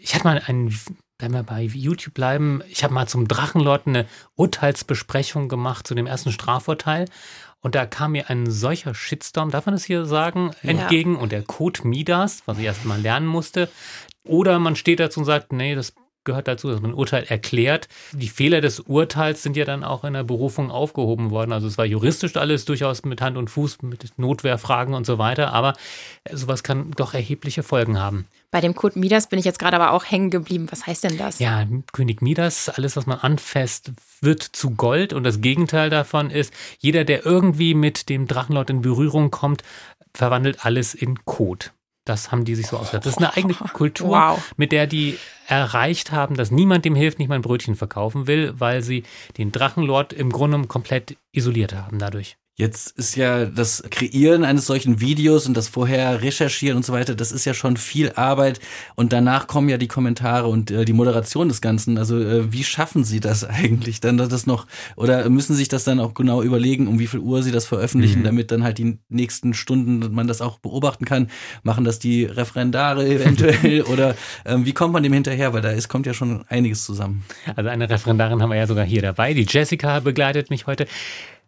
Ich 0.00 0.14
hatte 0.14 0.24
mal 0.24 0.42
einen 0.46 0.76
wenn 1.22 1.32
wir 1.32 1.44
bei 1.44 1.62
YouTube 1.62 2.14
bleiben, 2.14 2.62
ich 2.68 2.82
habe 2.82 2.92
mal 2.92 3.06
zum 3.06 3.28
Drachenlord 3.28 3.86
eine 3.86 4.06
Urteilsbesprechung 4.34 5.48
gemacht 5.48 5.86
zu 5.86 5.94
dem 5.94 6.06
ersten 6.06 6.32
Strafurteil. 6.32 7.06
Und 7.60 7.76
da 7.76 7.86
kam 7.86 8.12
mir 8.12 8.28
ein 8.28 8.50
solcher 8.50 8.92
Shitstorm, 8.92 9.50
darf 9.50 9.66
man 9.66 9.76
das 9.76 9.84
hier 9.84 10.04
sagen, 10.04 10.50
entgegen. 10.62 11.14
Ja. 11.14 11.20
Und 11.20 11.30
der 11.30 11.42
Code 11.42 11.86
Midas, 11.86 12.42
was 12.46 12.58
ich 12.58 12.64
erst 12.64 12.84
mal 12.84 13.00
lernen 13.00 13.28
musste. 13.28 13.68
Oder 14.24 14.58
man 14.58 14.74
steht 14.74 14.98
dazu 14.98 15.20
und 15.20 15.26
sagt, 15.26 15.52
nee, 15.52 15.76
das 15.76 15.94
gehört 16.24 16.48
dazu, 16.48 16.70
dass 16.70 16.80
man 16.80 16.92
ein 16.92 16.94
Urteil 16.94 17.24
erklärt. 17.24 17.88
Die 18.12 18.28
Fehler 18.28 18.60
des 18.60 18.80
Urteils 18.80 19.42
sind 19.42 19.56
ja 19.56 19.64
dann 19.64 19.84
auch 19.84 20.04
in 20.04 20.14
der 20.14 20.24
Berufung 20.24 20.70
aufgehoben 20.70 21.30
worden. 21.30 21.52
Also 21.52 21.66
es 21.66 21.78
war 21.78 21.84
juristisch 21.84 22.36
alles 22.36 22.64
durchaus 22.64 23.04
mit 23.04 23.20
Hand 23.20 23.36
und 23.36 23.50
Fuß, 23.50 23.82
mit 23.82 24.18
Notwehrfragen 24.18 24.94
und 24.94 25.06
so 25.06 25.18
weiter, 25.18 25.52
aber 25.52 25.74
sowas 26.30 26.62
kann 26.62 26.90
doch 26.92 27.14
erhebliche 27.14 27.62
Folgen 27.62 27.98
haben. 27.98 28.26
Bei 28.50 28.60
dem 28.60 28.74
Code 28.74 28.98
Midas 28.98 29.28
bin 29.28 29.38
ich 29.38 29.46
jetzt 29.46 29.58
gerade 29.58 29.76
aber 29.76 29.92
auch 29.92 30.04
hängen 30.04 30.30
geblieben. 30.30 30.66
Was 30.70 30.86
heißt 30.86 31.04
denn 31.04 31.16
das? 31.16 31.38
Ja, 31.38 31.66
König 31.92 32.20
Midas, 32.20 32.68
alles, 32.68 32.96
was 32.96 33.06
man 33.06 33.18
anfasst, 33.18 33.92
wird 34.20 34.42
zu 34.42 34.72
Gold. 34.72 35.14
Und 35.14 35.24
das 35.24 35.40
Gegenteil 35.40 35.88
davon 35.88 36.30
ist, 36.30 36.52
jeder, 36.78 37.04
der 37.04 37.24
irgendwie 37.24 37.72
mit 37.72 38.10
dem 38.10 38.26
Drachenlord 38.26 38.68
in 38.68 38.82
Berührung 38.82 39.30
kommt, 39.30 39.62
verwandelt 40.14 40.66
alles 40.66 40.92
in 40.94 41.24
Code. 41.24 41.66
Das 42.04 42.32
haben 42.32 42.44
die 42.44 42.54
sich 42.54 42.66
so 42.66 42.78
ausgedacht. 42.78 43.06
Das 43.06 43.14
ist 43.14 43.18
eine 43.18 43.36
eigene 43.36 43.54
Kultur, 43.72 44.08
wow. 44.10 44.52
mit 44.56 44.72
der 44.72 44.86
die 44.86 45.18
erreicht 45.46 46.12
haben, 46.12 46.34
dass 46.34 46.50
niemand 46.50 46.84
dem 46.84 46.94
hilft, 46.94 47.18
nicht 47.18 47.28
mal 47.28 47.36
ein 47.36 47.42
Brötchen 47.42 47.76
verkaufen 47.76 48.26
will, 48.26 48.54
weil 48.58 48.82
sie 48.82 49.04
den 49.38 49.52
Drachenlord 49.52 50.12
im 50.12 50.30
Grunde 50.30 50.66
komplett 50.66 51.16
isoliert 51.32 51.74
haben 51.74 51.98
dadurch. 51.98 52.36
Jetzt 52.54 52.98
ist 52.98 53.16
ja 53.16 53.46
das 53.46 53.82
Kreieren 53.90 54.44
eines 54.44 54.66
solchen 54.66 55.00
Videos 55.00 55.46
und 55.46 55.56
das 55.56 55.68
vorher 55.68 56.20
recherchieren 56.20 56.76
und 56.76 56.84
so 56.84 56.92
weiter, 56.92 57.14
das 57.14 57.32
ist 57.32 57.46
ja 57.46 57.54
schon 57.54 57.78
viel 57.78 58.12
Arbeit 58.12 58.60
und 58.94 59.14
danach 59.14 59.46
kommen 59.46 59.70
ja 59.70 59.78
die 59.78 59.88
Kommentare 59.88 60.48
und 60.48 60.70
äh, 60.70 60.84
die 60.84 60.92
Moderation 60.92 61.48
des 61.48 61.62
Ganzen. 61.62 61.96
Also 61.96 62.20
äh, 62.20 62.52
wie 62.52 62.62
schaffen 62.62 63.04
Sie 63.04 63.20
das 63.20 63.44
eigentlich 63.48 64.00
dann 64.00 64.18
das 64.18 64.46
noch 64.46 64.66
oder 64.96 65.30
müssen 65.30 65.54
Sie 65.54 65.60
sich 65.60 65.68
das 65.68 65.84
dann 65.84 65.98
auch 65.98 66.12
genau 66.12 66.42
überlegen, 66.42 66.88
um 66.88 66.98
wie 66.98 67.06
viel 67.06 67.20
Uhr 67.20 67.42
Sie 67.42 67.52
das 67.52 67.64
veröffentlichen, 67.64 68.18
mhm. 68.18 68.24
damit 68.24 68.50
dann 68.50 68.64
halt 68.64 68.76
die 68.76 68.98
nächsten 69.08 69.54
Stunden 69.54 70.14
man 70.14 70.28
das 70.28 70.42
auch 70.42 70.58
beobachten 70.58 71.06
kann? 71.06 71.28
Machen 71.62 71.84
das 71.84 72.00
die 72.00 72.26
Referendare 72.26 73.08
eventuell 73.08 73.82
oder 73.90 74.10
äh, 74.44 74.58
wie 74.58 74.74
kommt 74.74 74.92
man 74.92 75.02
dem 75.02 75.14
hinterher? 75.14 75.54
Weil 75.54 75.62
da 75.62 75.70
ist, 75.70 75.88
kommt 75.88 76.04
ja 76.04 76.12
schon 76.12 76.44
einiges 76.48 76.84
zusammen. 76.84 77.24
Also 77.56 77.70
eine 77.70 77.88
Referendarin 77.88 78.42
haben 78.42 78.50
wir 78.50 78.58
ja 78.58 78.66
sogar 78.66 78.84
hier 78.84 79.00
dabei. 79.00 79.32
Die 79.32 79.46
Jessica 79.48 80.00
begleitet 80.00 80.50
mich 80.50 80.66
heute. 80.66 80.86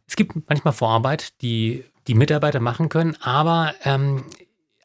Es 0.07 0.17
gibt 0.17 0.35
manchmal 0.49 0.73
Vorarbeit, 0.75 1.41
die 1.43 1.85
die 2.07 2.15
Mitarbeiter 2.15 2.61
machen 2.61 2.89
können, 2.89 3.17
aber 3.23 3.75
ähm, 3.85 4.25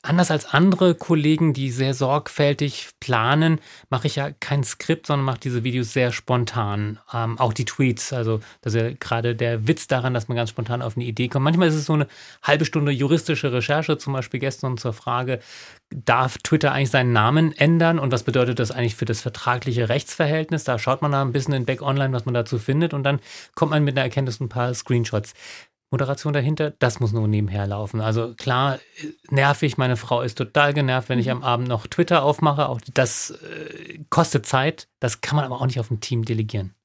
anders 0.10 0.32
als 0.32 0.46
andere 0.54 0.96
Kollegen, 0.96 1.54
die 1.54 1.70
sehr 1.70 1.94
sorgfältig 1.94 2.90
planen, 3.00 3.60
mache 3.90 4.08
ich 4.08 4.16
ja 4.16 4.32
kein 4.32 4.64
Skript, 4.64 5.06
sondern 5.06 5.26
mache 5.26 5.40
diese 5.40 5.64
Videos 5.64 5.94
sehr 5.94 6.12
spontan. 6.12 7.00
Ähm, 7.14 7.40
auch 7.40 7.54
die 7.54 7.66
Tweets, 7.66 8.12
also 8.12 8.40
das 8.62 8.74
ist 8.74 8.82
ja 8.82 8.90
gerade 9.00 9.36
der 9.36 9.68
Witz 9.68 9.86
daran, 9.88 10.16
dass 10.16 10.28
man 10.28 10.36
ganz 10.36 10.50
spontan 10.50 10.82
auf 10.82 10.98
eine 10.98 11.06
Idee 11.06 11.28
kommt. 11.28 11.44
Manchmal 11.44 11.68
ist 11.68 11.76
es 11.76 11.86
so 11.86 11.94
eine 11.94 12.08
halbe 12.42 12.66
Stunde 12.66 12.92
juristische 12.92 13.54
Recherche, 13.54 13.98
zum 14.00 14.14
Beispiel 14.14 14.40
gestern 14.40 14.78
zur 14.78 14.94
Frage, 14.94 15.40
darf 15.92 16.38
Twitter 16.40 16.72
eigentlich 16.72 16.92
seinen 16.92 17.14
Namen 17.14 17.52
ändern 17.52 18.00
und 18.00 18.12
was 18.12 18.24
bedeutet 18.24 18.60
das 18.60 18.72
eigentlich 18.72 18.96
für 18.96 19.06
das 19.06 19.22
vertragliche 19.22 19.90
Rechtsverhältnis? 19.90 20.64
Da 20.64 20.80
schaut 20.80 21.02
man 21.02 21.12
da 21.12 21.22
ein 21.22 21.32
bisschen 21.32 21.54
in 21.54 21.66
Back 21.66 21.82
Online, 21.82 22.14
was 22.14 22.26
man 22.26 22.34
dazu 22.34 22.60
findet 22.60 22.94
und 22.94 23.04
dann 23.04 23.20
kommt 23.56 23.72
man 23.72 23.84
mit 23.84 23.96
einer 23.96 24.04
Erkenntnis 24.04 24.40
ein 24.40 24.50
paar 24.50 24.74
Screenshots. 24.74 25.34
Moderation 25.92 26.34
dahinter, 26.34 26.72
das 26.72 27.00
muss 27.00 27.14
nur 27.14 27.28
nebenher 27.28 27.66
laufen. 27.66 28.00
Also 28.00 28.36
klar, 28.36 28.80
nervig, 29.30 29.78
meine 29.78 29.98
Frau 29.98 30.22
ist 30.22 30.38
total 30.38 30.74
genervt, 30.74 31.10
wenn 31.10 31.20
ich 31.20 31.32
am 31.32 31.44
Abend 31.44 31.68
noch 31.68 31.88
Twitter 31.88 32.24
aufmache. 32.24 32.70
Auch 32.70 32.80
das 32.94 33.32
äh, 33.32 34.00
kostet 34.10 34.46
Zeit, 34.46 34.88
das 35.00 35.22
kann 35.22 35.36
man 35.36 35.46
aber 35.46 35.60
auch 35.60 35.66
nicht 35.66 35.80
auf 35.80 35.90
ein 35.90 36.00
Team 36.00 36.26
delegieren. 36.26 36.76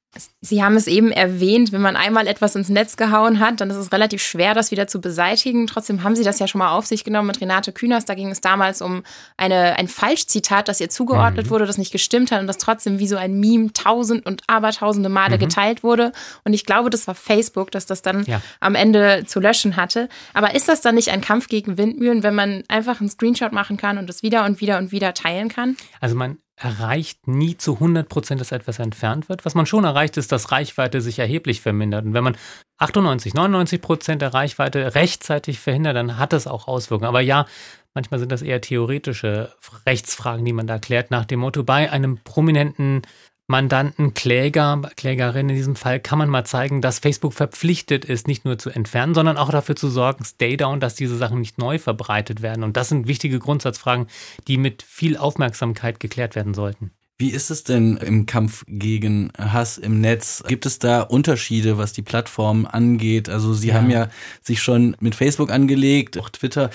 Sie 0.40 0.62
haben 0.62 0.76
es 0.76 0.86
eben 0.86 1.10
erwähnt, 1.10 1.72
wenn 1.72 1.80
man 1.80 1.96
einmal 1.96 2.26
etwas 2.26 2.54
ins 2.54 2.68
Netz 2.68 2.96
gehauen 2.96 3.40
hat, 3.40 3.60
dann 3.60 3.70
ist 3.70 3.76
es 3.76 3.92
relativ 3.92 4.22
schwer, 4.22 4.54
das 4.54 4.70
wieder 4.70 4.86
zu 4.86 5.00
beseitigen. 5.00 5.66
Trotzdem 5.66 6.02
haben 6.02 6.14
Sie 6.16 6.24
das 6.24 6.38
ja 6.38 6.46
schon 6.46 6.58
mal 6.58 6.72
auf 6.72 6.86
sich 6.86 7.04
genommen 7.04 7.28
mit 7.28 7.40
Renate 7.40 7.72
Künast. 7.72 8.08
Da 8.08 8.14
ging 8.14 8.30
es 8.30 8.40
damals 8.40 8.82
um 8.82 9.02
eine, 9.36 9.76
ein 9.76 9.88
Falschzitat, 9.88 10.68
das 10.68 10.80
ihr 10.80 10.90
zugeordnet 10.90 11.46
mhm. 11.46 11.50
wurde, 11.50 11.66
das 11.66 11.78
nicht 11.78 11.92
gestimmt 11.92 12.30
hat 12.30 12.40
und 12.40 12.46
das 12.46 12.58
trotzdem 12.58 12.98
wie 12.98 13.08
so 13.08 13.16
ein 13.16 13.40
Meme 13.40 13.72
tausend 13.72 14.26
und 14.26 14.42
abertausende 14.46 15.08
Male 15.08 15.36
mhm. 15.36 15.40
geteilt 15.40 15.82
wurde. 15.82 16.12
Und 16.44 16.52
ich 16.52 16.66
glaube, 16.66 16.90
das 16.90 17.06
war 17.06 17.14
Facebook, 17.14 17.70
dass 17.70 17.86
das 17.86 18.02
dann 18.02 18.24
ja. 18.24 18.40
am 18.60 18.74
Ende 18.74 19.24
zu 19.26 19.40
löschen 19.40 19.76
hatte. 19.76 20.08
Aber 20.34 20.54
ist 20.54 20.68
das 20.68 20.80
dann 20.80 20.94
nicht 20.94 21.10
ein 21.10 21.20
Kampf 21.20 21.48
gegen 21.48 21.78
Windmühlen, 21.78 22.22
wenn 22.22 22.34
man 22.34 22.62
einfach 22.68 23.00
einen 23.00 23.08
Screenshot 23.08 23.52
machen 23.52 23.76
kann 23.76 23.98
und 23.98 24.08
es 24.10 24.22
wieder 24.22 24.44
und 24.44 24.60
wieder 24.60 24.78
und 24.78 24.92
wieder 24.92 25.14
teilen 25.14 25.48
kann? 25.48 25.76
Also 26.00 26.14
man 26.14 26.38
erreicht 26.56 27.26
nie 27.26 27.56
zu 27.56 27.74
100 27.74 28.08
Prozent, 28.08 28.40
dass 28.40 28.52
etwas 28.52 28.78
entfernt 28.78 29.28
wird. 29.28 29.44
Was 29.44 29.54
man 29.54 29.66
schon 29.66 29.84
erreicht, 29.84 30.16
ist, 30.16 30.30
dass 30.30 30.52
Reichweite 30.52 31.00
sich 31.00 31.18
erheblich 31.18 31.60
vermindert. 31.60 32.04
Und 32.04 32.14
wenn 32.14 32.24
man 32.24 32.36
98, 32.78 33.34
99 33.34 33.80
Prozent 33.80 34.22
der 34.22 34.34
Reichweite 34.34 34.94
rechtzeitig 34.94 35.58
verhindert, 35.58 35.96
dann 35.96 36.18
hat 36.18 36.32
das 36.32 36.46
auch 36.46 36.68
Auswirkungen. 36.68 37.08
Aber 37.08 37.20
ja, 37.20 37.46
manchmal 37.94 38.20
sind 38.20 38.30
das 38.30 38.42
eher 38.42 38.60
theoretische 38.60 39.52
Rechtsfragen, 39.86 40.44
die 40.44 40.52
man 40.52 40.66
da 40.66 40.78
klärt, 40.78 41.10
nach 41.10 41.24
dem 41.24 41.40
Motto, 41.40 41.64
bei 41.64 41.90
einem 41.90 42.18
prominenten 42.18 43.02
Mandanten, 43.46 44.14
Kläger, 44.14 44.80
Klägerin 44.96 45.50
in 45.50 45.54
diesem 45.54 45.76
Fall 45.76 46.00
kann 46.00 46.18
man 46.18 46.30
mal 46.30 46.44
zeigen, 46.44 46.80
dass 46.80 46.98
Facebook 46.98 47.34
verpflichtet 47.34 48.06
ist, 48.06 48.26
nicht 48.26 48.46
nur 48.46 48.56
zu 48.58 48.70
entfernen, 48.70 49.14
sondern 49.14 49.36
auch 49.36 49.50
dafür 49.50 49.76
zu 49.76 49.88
sorgen, 49.88 50.24
stay 50.24 50.56
down, 50.56 50.80
dass 50.80 50.94
diese 50.94 51.18
Sachen 51.18 51.40
nicht 51.40 51.58
neu 51.58 51.78
verbreitet 51.78 52.40
werden. 52.40 52.64
Und 52.64 52.78
das 52.78 52.88
sind 52.88 53.06
wichtige 53.06 53.38
Grundsatzfragen, 53.38 54.06
die 54.48 54.56
mit 54.56 54.82
viel 54.82 55.18
Aufmerksamkeit 55.18 56.00
geklärt 56.00 56.36
werden 56.36 56.54
sollten. 56.54 56.92
Wie 57.16 57.30
ist 57.30 57.50
es 57.50 57.62
denn 57.62 57.96
im 57.98 58.26
Kampf 58.26 58.64
gegen 58.66 59.30
Hass 59.38 59.78
im 59.78 60.00
Netz? 60.00 60.42
Gibt 60.48 60.66
es 60.66 60.80
da 60.80 61.00
Unterschiede, 61.00 61.78
was 61.78 61.92
die 61.92 62.02
Plattform 62.02 62.66
angeht? 62.66 63.28
Also 63.28 63.54
Sie 63.54 63.68
ja. 63.68 63.74
haben 63.74 63.88
ja 63.88 64.08
sich 64.42 64.60
schon 64.60 64.96
mit 64.98 65.14
Facebook 65.14 65.52
angelegt, 65.52 66.18
auch 66.18 66.28
Twitter. 66.28 66.70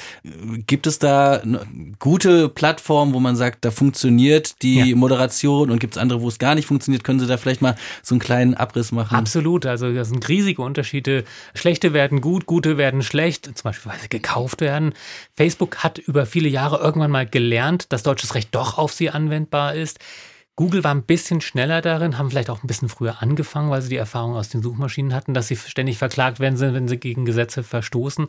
Gibt 0.66 0.88
es 0.88 0.98
da 0.98 1.42
gute 2.00 2.48
Plattformen, 2.48 3.14
wo 3.14 3.20
man 3.20 3.36
sagt, 3.36 3.66
da 3.66 3.72
funktioniert 3.72 4.62
die 4.62 4.92
ja. 4.92 4.96
Moderation 4.96 5.72
und 5.72 5.80
gibt 5.80 5.96
es 5.96 6.02
andere, 6.02 6.22
wo 6.22 6.30
es 6.30 6.40
gar 6.40 6.56
nicht 6.56 6.68
funktioniert? 6.68 7.04
Können 7.04 7.20
Sie 7.20 7.28
da 7.28 7.36
vielleicht 7.36 7.62
mal 7.62 7.76
so 8.02 8.16
einen 8.16 8.22
kleinen 8.22 8.54
Abriss 8.54 8.94
machen? 8.94 9.18
Absolut. 9.18 9.66
Also 9.66 9.94
das 9.94 10.08
sind 10.08 10.26
riesige 10.30 10.62
Unterschiede. 10.62 11.26
Schlechte 11.54 11.92
werden 11.92 12.22
gut, 12.22 12.46
gute 12.46 12.78
werden 12.78 13.04
schlecht, 13.04 13.44
zum 13.46 13.64
Beispiel 13.64 13.92
weil 13.92 14.00
sie 14.00 14.08
gekauft 14.08 14.62
werden. 14.62 14.94
Facebook 15.36 15.80
hat 15.80 15.98
über 15.98 16.26
viele 16.26 16.48
Jahre 16.48 16.78
irgendwann 16.78 17.12
mal 17.12 17.28
gelernt, 17.28 17.92
dass 17.92 18.04
deutsches 18.04 18.36
Recht 18.36 18.56
doch 18.56 18.78
auf 18.78 18.94
sie 18.94 19.10
anwendbar 19.10 19.76
ist. 19.76 20.00
Google 20.60 20.84
war 20.84 20.94
ein 20.94 21.04
bisschen 21.04 21.40
schneller 21.40 21.80
darin, 21.80 22.18
haben 22.18 22.30
vielleicht 22.32 22.50
auch 22.50 22.62
ein 22.62 22.68
bisschen 22.68 22.90
früher 22.90 23.22
angefangen, 23.22 23.70
weil 23.70 23.82
sie 23.82 23.88
die 23.88 23.96
Erfahrung 23.96 24.36
aus 24.36 24.50
den 24.50 24.62
Suchmaschinen 24.62 25.14
hatten, 25.14 25.34
dass 25.34 25.48
sie 25.48 25.56
ständig 25.56 25.98
verklagt 25.98 26.42
werden, 26.42 26.60
wenn 26.60 26.90
sie 26.90 26.98
gegen 26.98 27.24
Gesetze 27.24 27.64
verstoßen. 27.64 28.26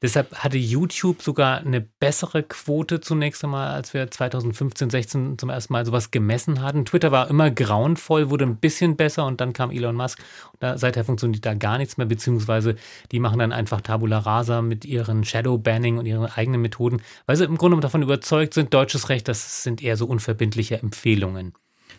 Deshalb 0.00 0.34
hatte 0.36 0.56
YouTube 0.56 1.20
sogar 1.20 1.58
eine 1.58 1.82
bessere 1.82 2.42
Quote 2.44 3.02
zunächst 3.02 3.44
einmal, 3.44 3.74
als 3.74 3.92
wir 3.92 4.10
2015, 4.10 4.88
16 4.88 5.36
zum 5.36 5.50
ersten 5.50 5.74
Mal 5.74 5.84
sowas 5.84 6.10
gemessen 6.10 6.62
hatten. 6.62 6.86
Twitter 6.86 7.12
war 7.12 7.28
immer 7.28 7.50
grauenvoll, 7.50 8.30
wurde 8.30 8.46
ein 8.46 8.56
bisschen 8.56 8.96
besser 8.96 9.26
und 9.26 9.42
dann 9.42 9.52
kam 9.52 9.70
Elon 9.70 9.96
Musk. 9.96 10.18
Da, 10.60 10.78
seither 10.78 11.04
funktioniert 11.04 11.44
da 11.44 11.52
gar 11.52 11.76
nichts 11.76 11.98
mehr, 11.98 12.06
beziehungsweise 12.06 12.76
die 13.12 13.20
machen 13.20 13.38
dann 13.38 13.52
einfach 13.52 13.82
Tabula 13.82 14.20
Rasa 14.20 14.62
mit 14.62 14.86
ihren 14.86 15.24
Shadow 15.24 15.58
Banning 15.58 15.98
und 15.98 16.06
ihren 16.06 16.24
eigenen 16.24 16.62
Methoden, 16.62 17.02
weil 17.26 17.36
sie 17.36 17.44
im 17.44 17.58
Grunde 17.58 17.78
davon 17.80 18.00
überzeugt 18.00 18.54
sind, 18.54 18.72
deutsches 18.72 19.10
Recht, 19.10 19.28
das 19.28 19.62
sind 19.62 19.82
eher 19.82 19.98
so 19.98 20.06
unverbindliche 20.06 20.78
Empfehlungen. 20.78 21.52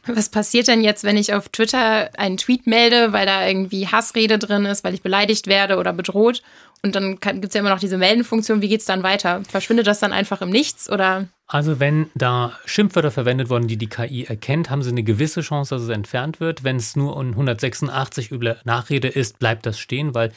Was 0.07 0.29
passiert 0.29 0.67
denn 0.67 0.81
jetzt, 0.81 1.03
wenn 1.03 1.17
ich 1.17 1.33
auf 1.33 1.49
Twitter 1.49 2.09
einen 2.17 2.37
Tweet 2.37 2.67
melde, 2.67 3.13
weil 3.13 3.25
da 3.25 3.47
irgendwie 3.47 3.87
Hassrede 3.87 4.39
drin 4.39 4.65
ist, 4.65 4.83
weil 4.83 4.93
ich 4.93 5.01
beleidigt 5.01 5.47
werde 5.47 5.77
oder 5.77 5.93
bedroht? 5.93 6.41
Und 6.83 6.95
dann 6.95 7.19
gibt 7.19 7.45
es 7.45 7.53
ja 7.53 7.61
immer 7.61 7.69
noch 7.69 7.79
diese 7.79 7.97
Meldenfunktion. 7.97 8.61
Wie 8.61 8.69
geht 8.69 8.81
es 8.81 8.85
dann 8.85 9.03
weiter? 9.03 9.41
Verschwindet 9.49 9.87
das 9.87 9.99
dann 9.99 10.13
einfach 10.13 10.41
im 10.41 10.49
Nichts 10.49 10.89
oder? 10.89 11.27
Also 11.47 11.79
wenn 11.79 12.09
da 12.13 12.53
Schimpfwörter 12.65 13.09
verwendet 13.09 13.49
wurden, 13.49 13.67
die 13.67 13.77
die 13.77 13.87
KI 13.87 14.25
erkennt, 14.25 14.69
haben 14.69 14.83
sie 14.83 14.91
eine 14.91 15.03
gewisse 15.03 15.41
Chance, 15.41 15.73
dass 15.73 15.83
es 15.83 15.89
entfernt 15.89 16.39
wird. 16.39 16.63
Wenn 16.63 16.75
es 16.75 16.95
nur 16.95 17.15
um 17.15 17.31
186 17.31 18.31
üble 18.31 18.57
Nachrede 18.63 19.07
ist, 19.07 19.39
bleibt 19.39 19.65
das 19.65 19.79
stehen, 19.79 20.13
weil 20.13 20.31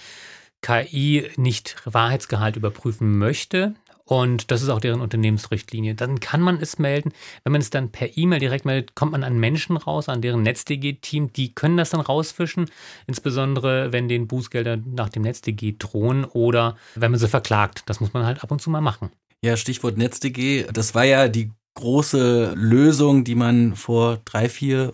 KI 0.63 1.29
nicht 1.37 1.77
Wahrheitsgehalt 1.85 2.57
überprüfen 2.57 3.19
möchte. 3.19 3.75
Und 4.11 4.51
das 4.51 4.61
ist 4.61 4.71
auch 4.71 4.81
deren 4.81 5.01
Unternehmensrichtlinie. 5.01 5.95
Dann 5.95 6.19
kann 6.19 6.41
man 6.41 6.61
es 6.61 6.81
melden. 6.81 7.13
Wenn 7.45 7.53
man 7.53 7.61
es 7.61 7.71
dann 7.71 7.93
per 7.93 8.19
E-Mail 8.19 8.41
direkt 8.41 8.65
meldet, 8.65 8.97
kommt 8.97 9.13
man 9.13 9.23
an 9.23 9.39
Menschen 9.39 9.77
raus, 9.77 10.09
an 10.09 10.21
deren 10.21 10.43
NetzDG-Team. 10.43 11.33
Die 11.33 11.55
können 11.55 11.77
das 11.77 11.91
dann 11.91 12.01
rausfischen, 12.01 12.69
insbesondere 13.07 13.93
wenn 13.93 14.09
den 14.09 14.27
Bußgelder 14.27 14.79
nach 14.79 15.11
dem 15.11 15.23
NetzDG 15.23 15.77
drohen 15.79 16.25
oder 16.25 16.77
wenn 16.97 17.13
man 17.13 17.21
sie 17.21 17.29
verklagt. 17.29 17.85
Das 17.87 18.01
muss 18.01 18.13
man 18.13 18.27
halt 18.27 18.43
ab 18.43 18.51
und 18.51 18.61
zu 18.61 18.69
mal 18.69 18.81
machen. 18.81 19.11
Ja, 19.45 19.57
Stichwort 19.57 19.97
NetzDG. 19.97 20.65
Das 20.73 20.97
war 20.97 21.05
ja 21.05 21.29
die 21.29 21.53
große 21.75 22.55
Lösung, 22.57 23.23
die 23.23 23.37
man 23.37 23.77
vor 23.77 24.19
drei, 24.25 24.49
vier, 24.49 24.93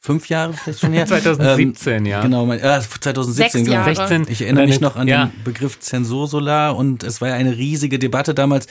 fünf 0.00 0.28
Jahre 0.28 0.52
vielleicht 0.52 0.80
schon 0.80 0.92
her. 0.92 1.06
2017, 1.06 1.92
ähm, 1.96 2.06
ja. 2.06 2.22
Genau, 2.22 2.46
mein, 2.46 2.60
äh, 2.60 2.80
2017, 2.80 3.64
genau. 3.64 3.84
16. 3.84 4.26
Ich 4.28 4.42
erinnere 4.42 4.66
mich 4.66 4.80
noch 4.80 4.96
an 4.96 5.08
ja. 5.08 5.26
den 5.26 5.44
Begriff 5.44 5.80
Zensursolar 5.80 6.76
und 6.76 7.02
es 7.02 7.20
war 7.20 7.28
ja 7.28 7.34
eine 7.34 7.56
riesige 7.56 7.98
Debatte 7.98 8.34
damals. 8.34 8.66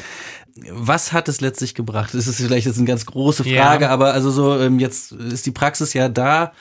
Was 0.72 1.14
hat 1.14 1.30
es 1.30 1.40
letztlich 1.40 1.76
gebracht? 1.76 2.14
Das 2.14 2.28
ist 2.28 2.38
vielleicht 2.42 2.66
jetzt 2.66 2.78
eine 2.78 2.88
ganz 2.88 3.06
große 3.06 3.44
Frage, 3.44 3.86
ja. 3.86 3.90
aber 3.90 4.14
also 4.14 4.32
so 4.32 4.60
ähm, 4.60 4.80
jetzt 4.80 5.12
ist 5.12 5.46
die 5.46 5.52
Praxis 5.52 5.94
ja 5.94 6.10
da. 6.10 6.54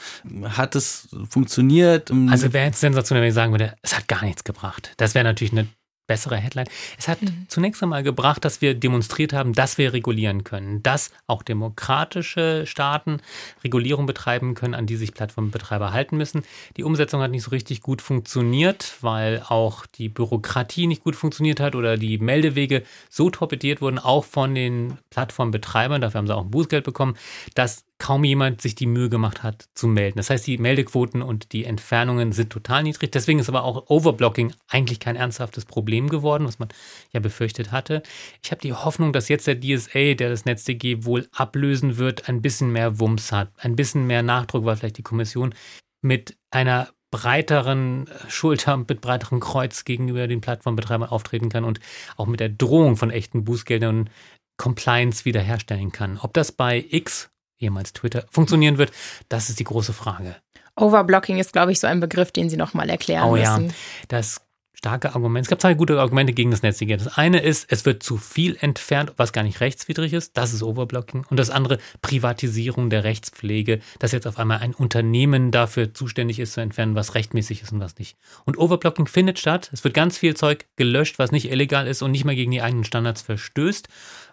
Hat 0.44 0.74
es 0.74 1.08
funktioniert? 1.30 2.10
Also 2.28 2.52
wäre 2.52 2.66
jetzt 2.66 2.80
sensationell, 2.80 3.22
wenn 3.22 3.28
ich 3.28 3.34
sagen 3.34 3.52
würde, 3.52 3.74
es 3.80 3.96
hat 3.96 4.06
gar 4.08 4.22
nichts 4.22 4.44
gebracht. 4.44 4.92
Das 4.98 5.14
wäre 5.14 5.24
natürlich 5.24 5.52
eine 5.52 5.66
bessere 6.06 6.36
Headline. 6.36 6.68
Es 6.98 7.08
hat 7.08 7.22
mhm. 7.22 7.46
zunächst 7.48 7.82
einmal 7.82 8.02
gebracht, 8.02 8.44
dass 8.44 8.60
wir 8.60 8.74
demonstriert 8.74 9.32
haben, 9.32 9.52
dass 9.52 9.78
wir 9.78 9.92
regulieren 9.92 10.44
können, 10.44 10.82
dass 10.82 11.10
auch 11.26 11.42
demokratische 11.42 12.64
Staaten 12.66 13.20
Regulierung 13.64 14.06
betreiben 14.06 14.54
können, 14.54 14.74
an 14.74 14.86
die 14.86 14.96
sich 14.96 15.14
Plattformbetreiber 15.14 15.92
halten 15.92 16.16
müssen. 16.16 16.42
Die 16.76 16.84
Umsetzung 16.84 17.20
hat 17.22 17.30
nicht 17.30 17.42
so 17.42 17.50
richtig 17.50 17.80
gut 17.80 18.02
funktioniert, 18.02 18.96
weil 19.00 19.42
auch 19.48 19.86
die 19.86 20.08
Bürokratie 20.08 20.86
nicht 20.86 21.02
gut 21.02 21.16
funktioniert 21.16 21.60
hat 21.60 21.74
oder 21.74 21.96
die 21.96 22.18
Meldewege 22.18 22.82
so 23.10 23.30
torpediert 23.30 23.80
wurden, 23.80 23.98
auch 23.98 24.24
von 24.24 24.54
den 24.54 24.98
Plattformbetreibern, 25.10 26.00
dafür 26.00 26.18
haben 26.18 26.26
sie 26.26 26.36
auch 26.36 26.44
ein 26.44 26.50
Bußgeld 26.50 26.84
bekommen, 26.84 27.16
dass 27.54 27.85
kaum 27.98 28.24
jemand 28.24 28.60
sich 28.60 28.74
die 28.74 28.86
Mühe 28.86 29.08
gemacht 29.08 29.42
hat 29.42 29.68
zu 29.74 29.86
melden. 29.86 30.18
Das 30.18 30.28
heißt, 30.28 30.46
die 30.46 30.58
Meldequoten 30.58 31.22
und 31.22 31.52
die 31.52 31.64
Entfernungen 31.64 32.32
sind 32.32 32.50
total 32.50 32.82
niedrig. 32.82 33.10
Deswegen 33.10 33.38
ist 33.38 33.48
aber 33.48 33.64
auch 33.64 33.88
Overblocking 33.88 34.52
eigentlich 34.68 35.00
kein 35.00 35.16
ernsthaftes 35.16 35.64
Problem 35.64 36.08
geworden, 36.08 36.46
was 36.46 36.58
man 36.58 36.68
ja 37.12 37.20
befürchtet 37.20 37.72
hatte. 37.72 38.02
Ich 38.42 38.50
habe 38.50 38.60
die 38.60 38.74
Hoffnung, 38.74 39.12
dass 39.12 39.28
jetzt 39.28 39.46
der 39.46 39.58
DSA, 39.58 40.14
der 40.14 40.28
das 40.28 40.44
NetzDG 40.44 41.04
wohl 41.04 41.28
ablösen 41.32 41.96
wird, 41.96 42.28
ein 42.28 42.42
bisschen 42.42 42.70
mehr 42.70 43.00
Wumms 43.00 43.32
hat, 43.32 43.50
ein 43.56 43.76
bisschen 43.76 44.06
mehr 44.06 44.22
Nachdruck, 44.22 44.64
weil 44.64 44.76
vielleicht 44.76 44.98
die 44.98 45.02
Kommission 45.02 45.54
mit 46.02 46.36
einer 46.50 46.90
breiteren 47.10 48.10
Schulter, 48.28 48.76
mit 48.76 49.00
breiterem 49.00 49.40
Kreuz 49.40 49.84
gegenüber 49.84 50.26
den 50.26 50.42
Plattformbetreibern 50.42 51.08
auftreten 51.08 51.48
kann 51.48 51.64
und 51.64 51.80
auch 52.16 52.26
mit 52.26 52.40
der 52.40 52.50
Drohung 52.50 52.96
von 52.96 53.10
echten 53.10 53.44
Bußgeldern 53.44 54.10
Compliance 54.58 55.24
wiederherstellen 55.24 55.92
kann. 55.92 56.18
Ob 56.18 56.34
das 56.34 56.52
bei 56.52 56.84
X 56.90 57.30
ehemals 57.58 57.92
Twitter, 57.92 58.24
funktionieren 58.30 58.78
wird? 58.78 58.92
Das 59.28 59.48
ist 59.48 59.58
die 59.58 59.64
große 59.64 59.92
Frage. 59.92 60.36
Overblocking 60.76 61.38
ist, 61.38 61.52
glaube 61.52 61.72
ich, 61.72 61.80
so 61.80 61.86
ein 61.86 62.00
Begriff, 62.00 62.32
den 62.32 62.50
Sie 62.50 62.56
nochmal 62.56 62.90
erklären 62.90 63.28
oh, 63.28 63.36
müssen. 63.36 63.68
Ja. 63.68 63.74
Das 64.08 64.45
starke 64.76 65.14
Argument. 65.14 65.46
Es 65.46 65.50
gab 65.50 65.60
zwei 65.60 65.74
gute 65.74 65.98
Argumente 65.98 66.32
gegen 66.32 66.50
das 66.50 66.62
Netzwerk. 66.62 66.98
Das 66.98 67.16
eine 67.16 67.40
ist, 67.40 67.70
es 67.72 67.84
wird 67.86 68.02
zu 68.02 68.18
viel 68.18 68.56
entfernt, 68.60 69.14
was 69.16 69.32
gar 69.32 69.42
nicht 69.42 69.60
rechtswidrig 69.60 70.12
ist. 70.12 70.36
Das 70.36 70.52
ist 70.52 70.62
Overblocking. 70.62 71.24
Und 71.28 71.38
das 71.38 71.50
andere, 71.50 71.78
Privatisierung 72.02 72.90
der 72.90 73.02
Rechtspflege, 73.02 73.80
dass 73.98 74.12
jetzt 74.12 74.26
auf 74.26 74.38
einmal 74.38 74.58
ein 74.58 74.74
Unternehmen 74.74 75.50
dafür 75.50 75.94
zuständig 75.94 76.38
ist 76.38 76.52
zu 76.52 76.60
entfernen, 76.60 76.94
was 76.94 77.14
rechtmäßig 77.14 77.62
ist 77.62 77.72
und 77.72 77.80
was 77.80 77.98
nicht. 77.98 78.16
Und 78.44 78.58
Overblocking 78.58 79.06
findet 79.06 79.38
statt. 79.38 79.70
Es 79.72 79.82
wird 79.82 79.94
ganz 79.94 80.18
viel 80.18 80.36
Zeug 80.36 80.66
gelöscht, 80.76 81.18
was 81.18 81.32
nicht 81.32 81.50
illegal 81.50 81.86
ist 81.86 82.02
und 82.02 82.10
nicht 82.10 82.24
mehr 82.24 82.36
gegen 82.36 82.50
die 82.50 82.62
eigenen 82.62 82.84
Standards 82.84 83.22
verstößt 83.22 83.88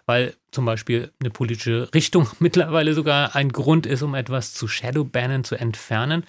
weil 0.06 0.34
zum 0.50 0.64
Beispiel 0.64 1.12
eine 1.20 1.30
politische 1.30 1.88
Richtung 1.94 2.28
mittlerweile 2.38 2.94
sogar 2.94 3.34
ein 3.34 3.50
Grund 3.50 3.86
ist, 3.86 4.02
um 4.02 4.14
etwas 4.14 4.54
zu 4.54 4.68
Shadowbannen, 4.68 5.44
zu 5.44 5.56
entfernen. 5.56 6.24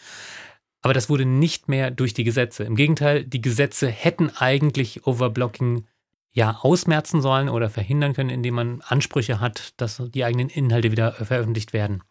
Aber 0.85 0.93
das 0.93 1.09
wurde 1.09 1.25
nicht 1.25 1.67
mehr 1.67 1.89
durch 1.89 2.13
die 2.13 2.23
Gesetze. 2.23 2.63
Im 2.63 2.75
Gegenteil, 2.75 3.23
die 3.23 3.41
Gesetze 3.41 3.87
hätten 3.87 4.29
eigentlich 4.37 5.07
Overblocking 5.07 5.87
ja 6.31 6.59
ausmerzen 6.61 7.21
sollen 7.21 7.49
oder 7.49 7.71
verhindern 7.71 8.13
können, 8.13 8.29
indem 8.29 8.53
man 8.53 8.81
Ansprüche 8.81 9.39
hat, 9.39 9.73
dass 9.77 10.03
die 10.13 10.23
eigenen 10.23 10.47
Inhalte 10.47 10.91
wieder 10.91 11.13
veröffentlicht 11.13 11.73
werden. 11.73 12.03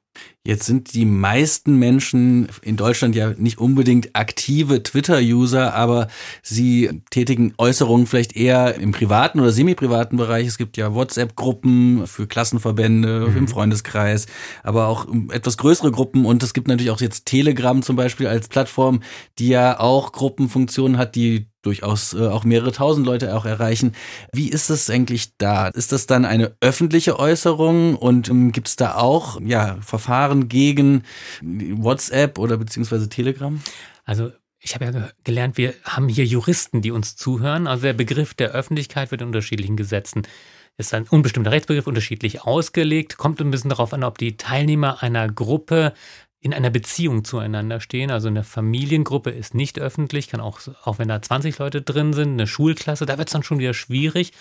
Jetzt 0.46 0.66
sind 0.66 0.92
die 0.92 1.06
meisten 1.06 1.78
Menschen 1.78 2.48
in 2.60 2.76
Deutschland 2.76 3.16
ja 3.16 3.30
nicht 3.38 3.58
unbedingt 3.58 4.14
aktive 4.14 4.82
Twitter-User, 4.82 5.74
aber 5.74 6.08
sie 6.42 7.00
tätigen 7.08 7.54
Äußerungen 7.56 8.06
vielleicht 8.06 8.36
eher 8.36 8.74
im 8.74 8.92
privaten 8.92 9.40
oder 9.40 9.52
semi-privaten 9.52 10.18
Bereich. 10.18 10.46
Es 10.46 10.58
gibt 10.58 10.76
ja 10.76 10.92
WhatsApp-Gruppen 10.92 12.06
für 12.06 12.26
Klassenverbände 12.26 13.28
mhm. 13.30 13.36
im 13.38 13.48
Freundeskreis, 13.48 14.26
aber 14.62 14.88
auch 14.88 15.06
etwas 15.30 15.56
größere 15.56 15.90
Gruppen. 15.90 16.26
Und 16.26 16.42
es 16.42 16.52
gibt 16.52 16.68
natürlich 16.68 16.90
auch 16.90 17.00
jetzt 17.00 17.24
Telegram 17.24 17.80
zum 17.80 17.96
Beispiel 17.96 18.26
als 18.26 18.48
Plattform, 18.48 19.00
die 19.38 19.48
ja 19.48 19.80
auch 19.80 20.12
Gruppenfunktionen 20.12 20.98
hat, 20.98 21.14
die 21.14 21.48
durchaus 21.64 22.14
äh, 22.14 22.26
auch 22.26 22.44
mehrere 22.44 22.72
tausend 22.72 23.06
Leute 23.06 23.34
auch 23.34 23.44
erreichen. 23.44 23.92
Wie 24.32 24.48
ist 24.48 24.70
das 24.70 24.88
eigentlich 24.90 25.36
da? 25.38 25.68
Ist 25.68 25.92
das 25.92 26.06
dann 26.06 26.24
eine 26.24 26.54
öffentliche 26.60 27.18
Äußerung 27.18 27.96
und 27.96 28.28
ähm, 28.28 28.52
gibt 28.52 28.68
es 28.68 28.76
da 28.76 28.96
auch 28.96 29.40
ja, 29.40 29.78
Verfahren 29.80 30.48
gegen 30.48 31.02
WhatsApp 31.42 32.38
oder 32.38 32.56
beziehungsweise 32.56 33.08
Telegram? 33.08 33.60
Also 34.04 34.32
ich 34.60 34.74
habe 34.74 34.84
ja 34.86 35.10
gelernt, 35.24 35.58
wir 35.58 35.74
haben 35.84 36.08
hier 36.08 36.24
Juristen, 36.24 36.80
die 36.80 36.90
uns 36.90 37.16
zuhören. 37.16 37.66
Also 37.66 37.82
der 37.82 37.92
Begriff 37.92 38.34
der 38.34 38.52
Öffentlichkeit 38.52 39.10
wird 39.10 39.20
in 39.20 39.26
unterschiedlichen 39.28 39.76
Gesetzen 39.76 40.22
ist 40.76 40.92
ein 40.92 41.06
unbestimmter 41.08 41.52
Rechtsbegriff 41.52 41.86
unterschiedlich 41.86 42.42
ausgelegt, 42.42 43.16
kommt 43.16 43.40
ein 43.40 43.50
bisschen 43.50 43.70
darauf 43.70 43.92
an, 43.92 44.02
ob 44.02 44.18
die 44.18 44.36
Teilnehmer 44.36 45.02
einer 45.02 45.28
Gruppe 45.28 45.92
in 46.44 46.52
einer 46.52 46.68
Beziehung 46.68 47.24
zueinander 47.24 47.80
stehen. 47.80 48.10
Also 48.10 48.28
eine 48.28 48.44
Familiengruppe 48.44 49.30
ist 49.30 49.54
nicht 49.54 49.78
öffentlich, 49.78 50.28
kann 50.28 50.40
auch, 50.40 50.60
auch 50.84 50.98
wenn 50.98 51.08
da 51.08 51.22
20 51.22 51.56
Leute 51.56 51.80
drin 51.80 52.12
sind, 52.12 52.32
eine 52.32 52.46
Schulklasse, 52.46 53.06
da 53.06 53.16
wird 53.16 53.28
es 53.28 53.32
dann 53.32 53.42
schon 53.42 53.58
wieder 53.58 53.72
schwierig. 53.72 54.32